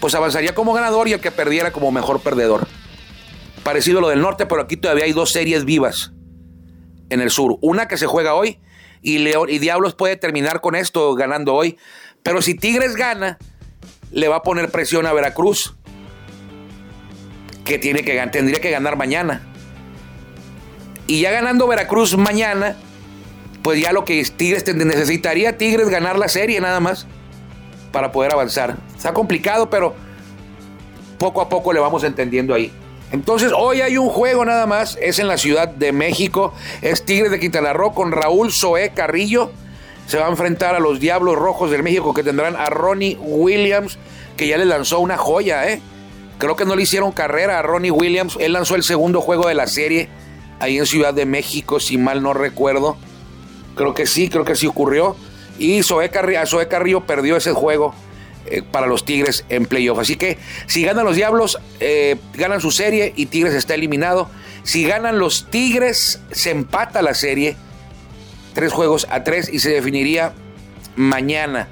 pues 0.00 0.14
avanzaría 0.14 0.54
como 0.54 0.72
ganador 0.74 1.08
y 1.08 1.14
el 1.14 1.20
que 1.20 1.30
perdiera 1.30 1.72
como 1.72 1.90
mejor 1.90 2.20
perdedor. 2.20 2.68
Parecido 3.62 3.98
a 3.98 4.02
lo 4.02 4.08
del 4.10 4.20
norte, 4.20 4.46
pero 4.46 4.60
aquí 4.60 4.76
todavía 4.76 5.04
hay 5.04 5.12
dos 5.12 5.32
series 5.32 5.64
vivas 5.64 6.12
en 7.08 7.20
el 7.20 7.30
sur. 7.30 7.56
Una 7.62 7.88
que 7.88 7.96
se 7.96 8.06
juega 8.06 8.34
hoy 8.34 8.58
y, 9.04 9.18
y 9.28 9.58
Diablos 9.58 9.94
puede 9.94 10.16
terminar 10.16 10.62
con 10.62 10.74
esto 10.74 11.14
ganando 11.14 11.54
hoy. 11.54 11.76
Pero 12.22 12.40
si 12.40 12.54
Tigres 12.54 12.96
gana, 12.96 13.38
le 14.10 14.28
va 14.28 14.36
a 14.36 14.42
poner 14.42 14.70
presión 14.70 15.06
a 15.06 15.12
Veracruz, 15.12 15.76
que, 17.64 17.78
tiene 17.78 18.02
que 18.02 18.16
tendría 18.32 18.60
que 18.60 18.70
ganar 18.70 18.96
mañana. 18.96 19.42
Y 21.06 21.20
ya 21.20 21.30
ganando 21.30 21.68
Veracruz 21.68 22.16
mañana, 22.16 22.76
pues 23.62 23.78
ya 23.80 23.92
lo 23.92 24.06
que 24.06 24.24
Tigres 24.24 24.64
necesitaría 24.74 25.58
Tigres 25.58 25.90
ganar 25.90 26.18
la 26.18 26.28
serie 26.28 26.58
nada 26.60 26.80
más 26.80 27.06
para 27.92 28.10
poder 28.10 28.32
avanzar. 28.32 28.78
Está 28.96 29.12
complicado, 29.12 29.68
pero 29.68 29.94
poco 31.18 31.42
a 31.42 31.48
poco 31.50 31.74
le 31.74 31.80
vamos 31.80 32.04
entendiendo 32.04 32.54
ahí. 32.54 32.72
Entonces, 33.14 33.52
hoy 33.56 33.80
hay 33.80 33.96
un 33.96 34.08
juego 34.08 34.44
nada 34.44 34.66
más, 34.66 34.98
es 35.00 35.20
en 35.20 35.28
la 35.28 35.38
Ciudad 35.38 35.68
de 35.68 35.92
México, 35.92 36.52
es 36.82 37.04
Tigres 37.04 37.30
de 37.30 37.38
Quintana 37.38 37.72
Roo 37.72 37.94
con 37.94 38.10
Raúl 38.10 38.50
Zoé 38.50 38.90
Carrillo. 38.90 39.52
Se 40.08 40.18
va 40.18 40.26
a 40.26 40.30
enfrentar 40.30 40.74
a 40.74 40.80
los 40.80 40.98
Diablos 40.98 41.36
Rojos 41.36 41.70
del 41.70 41.84
México 41.84 42.12
que 42.12 42.24
tendrán 42.24 42.56
a 42.56 42.66
Ronnie 42.70 43.16
Williams, 43.20 43.98
que 44.36 44.48
ya 44.48 44.58
le 44.58 44.64
lanzó 44.64 44.98
una 44.98 45.16
joya, 45.16 45.70
¿eh? 45.70 45.80
Creo 46.38 46.56
que 46.56 46.64
no 46.64 46.74
le 46.74 46.82
hicieron 46.82 47.12
carrera 47.12 47.60
a 47.60 47.62
Ronnie 47.62 47.92
Williams. 47.92 48.36
Él 48.40 48.52
lanzó 48.52 48.74
el 48.74 48.82
segundo 48.82 49.20
juego 49.20 49.46
de 49.46 49.54
la 49.54 49.68
serie 49.68 50.08
ahí 50.58 50.78
en 50.78 50.84
Ciudad 50.84 51.14
de 51.14 51.24
México, 51.24 51.78
si 51.78 51.96
mal 51.96 52.20
no 52.20 52.34
recuerdo. 52.34 52.96
Creo 53.76 53.94
que 53.94 54.06
sí, 54.06 54.28
creo 54.28 54.44
que 54.44 54.56
sí 54.56 54.66
ocurrió. 54.66 55.14
Y 55.56 55.84
Zoé 55.84 56.10
Carrillo, 56.10 57.02
perdió 57.02 57.36
ese 57.36 57.52
juego 57.52 57.94
eh, 58.46 58.62
para 58.62 58.86
los 58.86 59.04
Tigres 59.04 59.44
en 59.48 59.66
playoff. 59.66 59.98
Así 59.98 60.16
que 60.16 60.38
si 60.66 60.82
ganan 60.84 61.04
los 61.04 61.16
Diablos, 61.16 61.58
eh, 61.80 62.16
ganan 62.34 62.60
su 62.60 62.70
serie 62.70 63.12
y 63.16 63.26
Tigres 63.26 63.54
está 63.54 63.74
eliminado. 63.74 64.28
Si 64.62 64.84
ganan 64.84 65.18
los 65.18 65.50
Tigres, 65.50 66.20
se 66.30 66.50
empata 66.50 67.02
la 67.02 67.14
serie. 67.14 67.56
Tres 68.54 68.72
juegos 68.72 69.06
a 69.10 69.24
tres 69.24 69.48
y 69.52 69.58
se 69.58 69.70
definiría 69.70 70.32
mañana. 70.96 71.68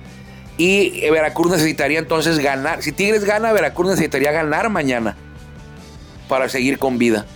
Y 0.59 1.09
Veracruz 1.11 1.53
necesitaría 1.53 1.99
entonces 1.99 2.39
ganar. 2.39 2.83
Si 2.83 2.93
Tigres 2.93 3.25
gana, 3.25 3.53
Veracruz 3.53 3.91
necesitaría 3.91 4.33
ganar 4.33 4.69
mañana 4.69 5.17
para 6.29 6.49
seguir 6.49 6.79
con 6.79 6.99
vida. 6.99 7.27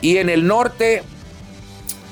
Y 0.00 0.16
en 0.18 0.28
el 0.28 0.46
norte 0.46 1.02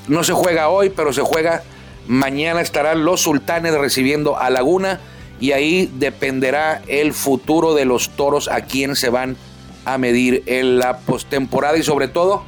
no 0.07 0.23
se 0.25 0.33
juega 0.33 0.69
hoy, 0.69 0.91
pero 0.91 1.13
se 1.13 1.23
juega 1.23 1.63
Mañana 2.07 2.61
estarán 2.61 3.05
los 3.05 3.23
sultanes 3.23 3.75
recibiendo 3.75 4.39
a 4.39 4.51
Laguna 4.51 5.01
y 5.45 5.53
ahí 5.53 5.93
dependerá 5.99 6.81
el 6.87 7.13
futuro 7.13 7.75
de 7.75 7.85
los 7.85 8.09
toros 8.09 8.49
a 8.49 8.63
quien 8.63 8.97
se 8.97 9.11
van 9.11 9.37
a 9.85 9.99
medir 9.99 10.43
en 10.47 10.79
la 10.79 10.97
postemporada 10.97 11.77
y 11.77 11.83
sobre 11.83 12.09
todo 12.09 12.45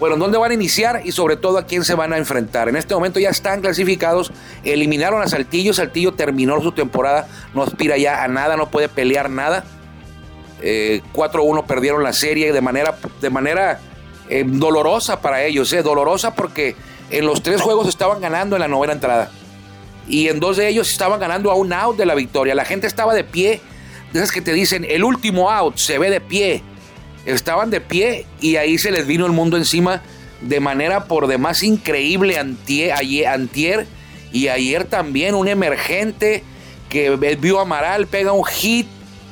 bueno, 0.00 0.16
dónde 0.16 0.38
van 0.38 0.50
a 0.50 0.54
iniciar 0.54 1.02
y 1.04 1.12
sobre 1.12 1.36
todo 1.36 1.58
a 1.58 1.66
quién 1.66 1.84
se 1.84 1.94
van 1.94 2.14
a 2.14 2.16
enfrentar. 2.16 2.70
En 2.70 2.76
este 2.76 2.94
momento 2.94 3.20
ya 3.20 3.28
están 3.28 3.60
clasificados, 3.60 4.32
eliminaron 4.64 5.20
a 5.20 5.28
Saltillo, 5.28 5.74
Saltillo 5.74 6.14
terminó 6.14 6.58
su 6.62 6.72
temporada, 6.72 7.28
no 7.52 7.62
aspira 7.62 7.98
ya 7.98 8.24
a 8.24 8.28
nada, 8.28 8.56
no 8.56 8.70
puede 8.70 8.88
pelear 8.88 9.28
nada. 9.28 9.64
4-1 10.62 10.62
eh, 10.62 11.64
perdieron 11.68 12.02
la 12.02 12.14
serie 12.14 12.50
de 12.54 12.60
manera, 12.62 12.96
de 13.20 13.28
manera 13.28 13.78
eh, 14.30 14.42
dolorosa 14.46 15.20
para 15.20 15.44
ellos, 15.44 15.70
eh, 15.74 15.82
dolorosa 15.82 16.34
porque 16.34 16.76
en 17.10 17.26
los 17.26 17.42
tres 17.42 17.60
juegos 17.60 17.88
estaban 17.88 18.22
ganando 18.22 18.56
en 18.56 18.60
la 18.60 18.68
novena 18.68 18.94
entrada. 18.94 19.30
Y 20.08 20.28
en 20.28 20.40
dos 20.40 20.56
de 20.56 20.68
ellos 20.68 20.90
estaban 20.90 21.20
ganando 21.20 21.50
a 21.50 21.54
un 21.54 21.72
out 21.72 21.96
de 21.96 22.06
la 22.06 22.14
victoria. 22.14 22.54
La 22.54 22.64
gente 22.64 22.86
estaba 22.86 23.14
de 23.14 23.24
pie. 23.24 23.60
De 24.12 24.18
esas 24.18 24.32
que 24.32 24.42
te 24.42 24.52
dicen, 24.52 24.84
el 24.88 25.04
último 25.04 25.50
out 25.50 25.76
se 25.76 25.98
ve 25.98 26.10
de 26.10 26.20
pie 26.20 26.62
estaban 27.24 27.70
de 27.70 27.80
pie 27.80 28.26
y 28.40 28.56
ahí 28.56 28.78
se 28.78 28.90
les 28.90 29.06
vino 29.06 29.26
el 29.26 29.32
mundo 29.32 29.56
encima 29.56 30.02
de 30.40 30.60
manera 30.60 31.04
por 31.04 31.26
demás 31.26 31.62
increíble 31.62 32.38
antier, 32.38 32.92
antier 33.28 33.86
y 34.32 34.48
ayer 34.48 34.84
también 34.84 35.34
un 35.34 35.46
emergente 35.46 36.42
que 36.88 37.10
vio 37.36 37.60
Amaral, 37.60 38.06
pega 38.06 38.32
un 38.32 38.44
hit, 38.44 38.86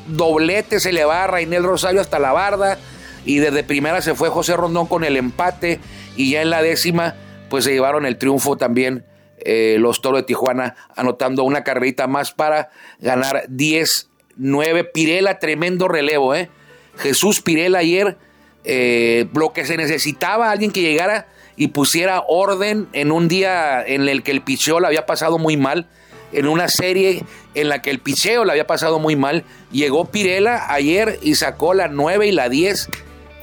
doblete, 0.06 0.80
se 0.80 0.92
le 0.92 1.04
va 1.04 1.24
a 1.24 1.26
Rainel 1.26 1.64
Rosario 1.64 2.00
hasta 2.00 2.18
la 2.18 2.33
barda 2.33 2.78
y 3.24 3.38
desde 3.38 3.64
primera 3.64 4.00
se 4.02 4.14
fue 4.14 4.28
José 4.28 4.56
Rondón 4.56 4.87
con 4.87 5.04
el 5.04 5.16
empate 5.16 5.80
y 6.16 6.30
ya 6.30 6.42
en 6.42 6.50
la 6.50 6.62
décima 6.62 7.16
pues 7.48 7.64
se 7.64 7.72
llevaron 7.72 8.06
el 8.06 8.16
triunfo 8.16 8.56
también 8.56 9.04
eh, 9.44 9.76
los 9.79 10.00
Toros 10.00 10.20
de 10.20 10.26
Tijuana 10.26 10.76
anotando 10.96 11.44
una 11.44 11.64
carrerita 11.64 12.07
más 12.07 12.33
para 12.33 12.70
ganar 12.98 13.46
10-9. 13.48 14.90
Pirela, 14.92 15.38
tremendo 15.38 15.88
relevo, 15.88 16.35
¿eh? 16.35 16.50
Jesús 16.96 17.40
Pirela 17.40 17.79
ayer, 17.79 18.16
eh, 18.64 19.26
lo 19.35 19.53
que 19.53 19.64
se 19.64 19.76
necesitaba, 19.76 20.50
alguien 20.50 20.70
que 20.70 20.83
llegara 20.83 21.29
y 21.57 21.68
pusiera 21.68 22.24
orden 22.29 22.88
en 22.92 23.12
un 23.12 23.29
día 23.29 23.83
en 23.87 24.09
el 24.09 24.22
que 24.22 24.31
el 24.31 24.42
picheo 24.42 24.81
le 24.81 24.87
había 24.87 25.07
pasado 25.07 25.38
muy 25.38 25.57
mal, 25.57 25.88
en 26.33 26.46
una 26.46 26.68
serie 26.68 27.24
en 27.55 27.68
la 27.68 27.83
que 27.83 27.90
el 27.90 27.98
picheo 27.98 28.44
le 28.44 28.53
había 28.53 28.66
pasado 28.66 28.98
muy 28.98 29.16
mal. 29.16 29.44
Llegó 29.72 30.07
Pirela 30.07 30.72
ayer 30.72 31.18
y 31.22 31.35
sacó 31.35 31.74
la 31.74 31.88
9 31.88 32.29
y 32.29 32.33
la 32.33 32.48
10 32.48 32.88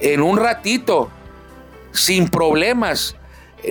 en 0.00 0.22
un 0.22 0.38
ratito, 0.38 1.10
sin 1.92 2.28
problemas, 2.28 3.16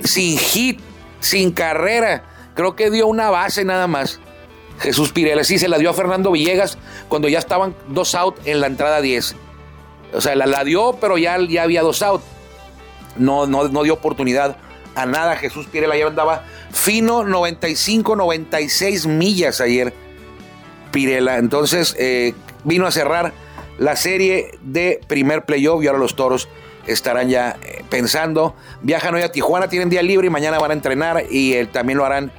sin 0.04 0.38
hit, 0.38 0.80
sin 1.20 1.52
carrera. 1.52 2.24
Creo 2.54 2.76
que 2.76 2.90
dio 2.90 3.06
una 3.06 3.30
base 3.30 3.64
nada 3.64 3.86
más. 3.86 4.20
Jesús 4.80 5.12
Pirela, 5.12 5.44
sí, 5.44 5.58
se 5.58 5.68
la 5.68 5.78
dio 5.78 5.90
a 5.90 5.94
Fernando 5.94 6.30
Villegas 6.30 6.78
cuando 7.08 7.28
ya 7.28 7.38
estaban 7.38 7.74
dos 7.88 8.14
out 8.14 8.36
en 8.44 8.60
la 8.60 8.68
entrada 8.68 9.00
10. 9.00 9.34
O 10.14 10.20
sea, 10.20 10.36
la, 10.36 10.46
la 10.46 10.64
dio, 10.64 10.96
pero 11.00 11.18
ya, 11.18 11.38
ya 11.48 11.64
había 11.64 11.82
dos 11.82 12.02
out. 12.02 12.22
No, 13.16 13.46
no, 13.46 13.68
no 13.68 13.82
dio 13.82 13.94
oportunidad 13.94 14.56
a 14.94 15.06
nada. 15.06 15.36
Jesús 15.36 15.66
Pirela 15.66 15.96
ya 15.96 16.06
andaba 16.06 16.44
fino 16.70 17.24
95, 17.24 18.16
96 18.16 19.06
millas 19.06 19.60
ayer. 19.60 19.92
Pirela. 20.92 21.38
Entonces 21.38 21.94
eh, 21.98 22.34
vino 22.64 22.86
a 22.86 22.90
cerrar 22.90 23.32
la 23.78 23.96
serie 23.96 24.58
de 24.62 25.00
primer 25.06 25.44
playoff 25.44 25.82
y 25.82 25.86
ahora 25.86 25.98
los 25.98 26.16
toros 26.16 26.48
estarán 26.88 27.28
ya 27.28 27.56
eh, 27.62 27.84
pensando. 27.88 28.54
Viajan 28.82 29.14
hoy 29.14 29.22
a 29.22 29.30
Tijuana, 29.30 29.68
tienen 29.68 29.90
día 29.90 30.02
libre 30.02 30.26
y 30.26 30.30
mañana 30.30 30.58
van 30.58 30.70
a 30.70 30.74
entrenar 30.74 31.24
y 31.30 31.54
eh, 31.54 31.66
también 31.66 31.98
lo 31.98 32.04
harán 32.04 32.32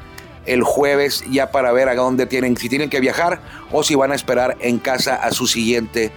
el 0.46 0.64
jueves 0.64 1.24
ya 1.30 1.52
para 1.52 1.72
ver 1.72 1.90
a 1.90 1.96
dónde 1.96 2.26
tienen, 2.26 2.58
si 2.58 2.70
tienen 2.70 2.90
que 2.90 3.00
viajar 3.00 3.42
o 3.72 3.84
si 3.84 3.96
van 3.96 4.12
a 4.12 4.16
esperar 4.16 4.58
en 4.60 4.80
casa 4.80 5.16
a 5.16 5.32
su 5.32 5.48
siguiente 5.48 6.12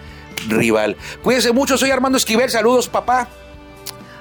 rival. 0.48 0.96
Cuídense 1.22 1.52
mucho, 1.52 1.76
soy 1.76 1.90
Armando 1.90 2.18
Esquivel, 2.18 2.50
saludos 2.50 2.88
papá. 2.88 3.28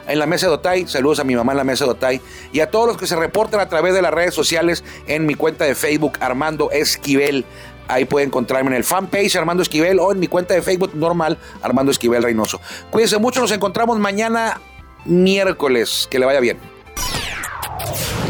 En 0.07 0.19
la 0.19 0.25
mesa 0.25 0.47
de 0.47 0.53
Otay, 0.53 0.87
saludos 0.87 1.19
a 1.19 1.23
mi 1.23 1.35
mamá 1.35 1.53
en 1.53 1.59
la 1.59 1.63
mesa 1.63 1.85
de 1.85 1.91
Otay 1.91 2.21
y 2.51 2.59
a 2.59 2.69
todos 2.69 2.87
los 2.87 2.97
que 2.97 3.07
se 3.07 3.15
reportan 3.15 3.59
a 3.59 3.69
través 3.69 3.93
de 3.93 4.01
las 4.01 4.11
redes 4.11 4.33
sociales 4.33 4.83
en 5.07 5.25
mi 5.25 5.35
cuenta 5.35 5.63
de 5.63 5.75
Facebook 5.75 6.13
Armando 6.19 6.69
Esquivel. 6.71 7.45
Ahí 7.87 8.05
puede 8.05 8.25
encontrarme 8.25 8.69
en 8.71 8.77
el 8.77 8.83
fanpage 8.83 9.35
Armando 9.35 9.63
Esquivel 9.63 9.99
o 9.99 10.11
en 10.11 10.19
mi 10.19 10.27
cuenta 10.27 10.53
de 10.53 10.61
Facebook 10.61 10.91
normal 10.95 11.37
Armando 11.61 11.91
Esquivel 11.91 12.23
Reynoso. 12.23 12.61
Cuídense 12.89 13.17
mucho, 13.17 13.41
nos 13.41 13.51
encontramos 13.51 13.99
mañana 13.99 14.61
miércoles. 15.05 16.07
Que 16.09 16.19
le 16.19 16.25
vaya 16.25 16.39
bien. 16.39 16.57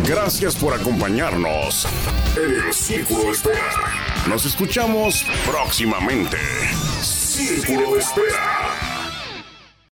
Gracias 0.07 0.55
por 0.55 0.73
acompañarnos 0.73 1.87
en 2.35 2.67
el 2.67 2.73
Círculo 2.73 3.31
Espera. 3.31 3.69
Nos 4.27 4.45
escuchamos 4.45 5.25
próximamente. 5.45 6.37
Círculo 7.01 7.97
Espera. 7.97 8.90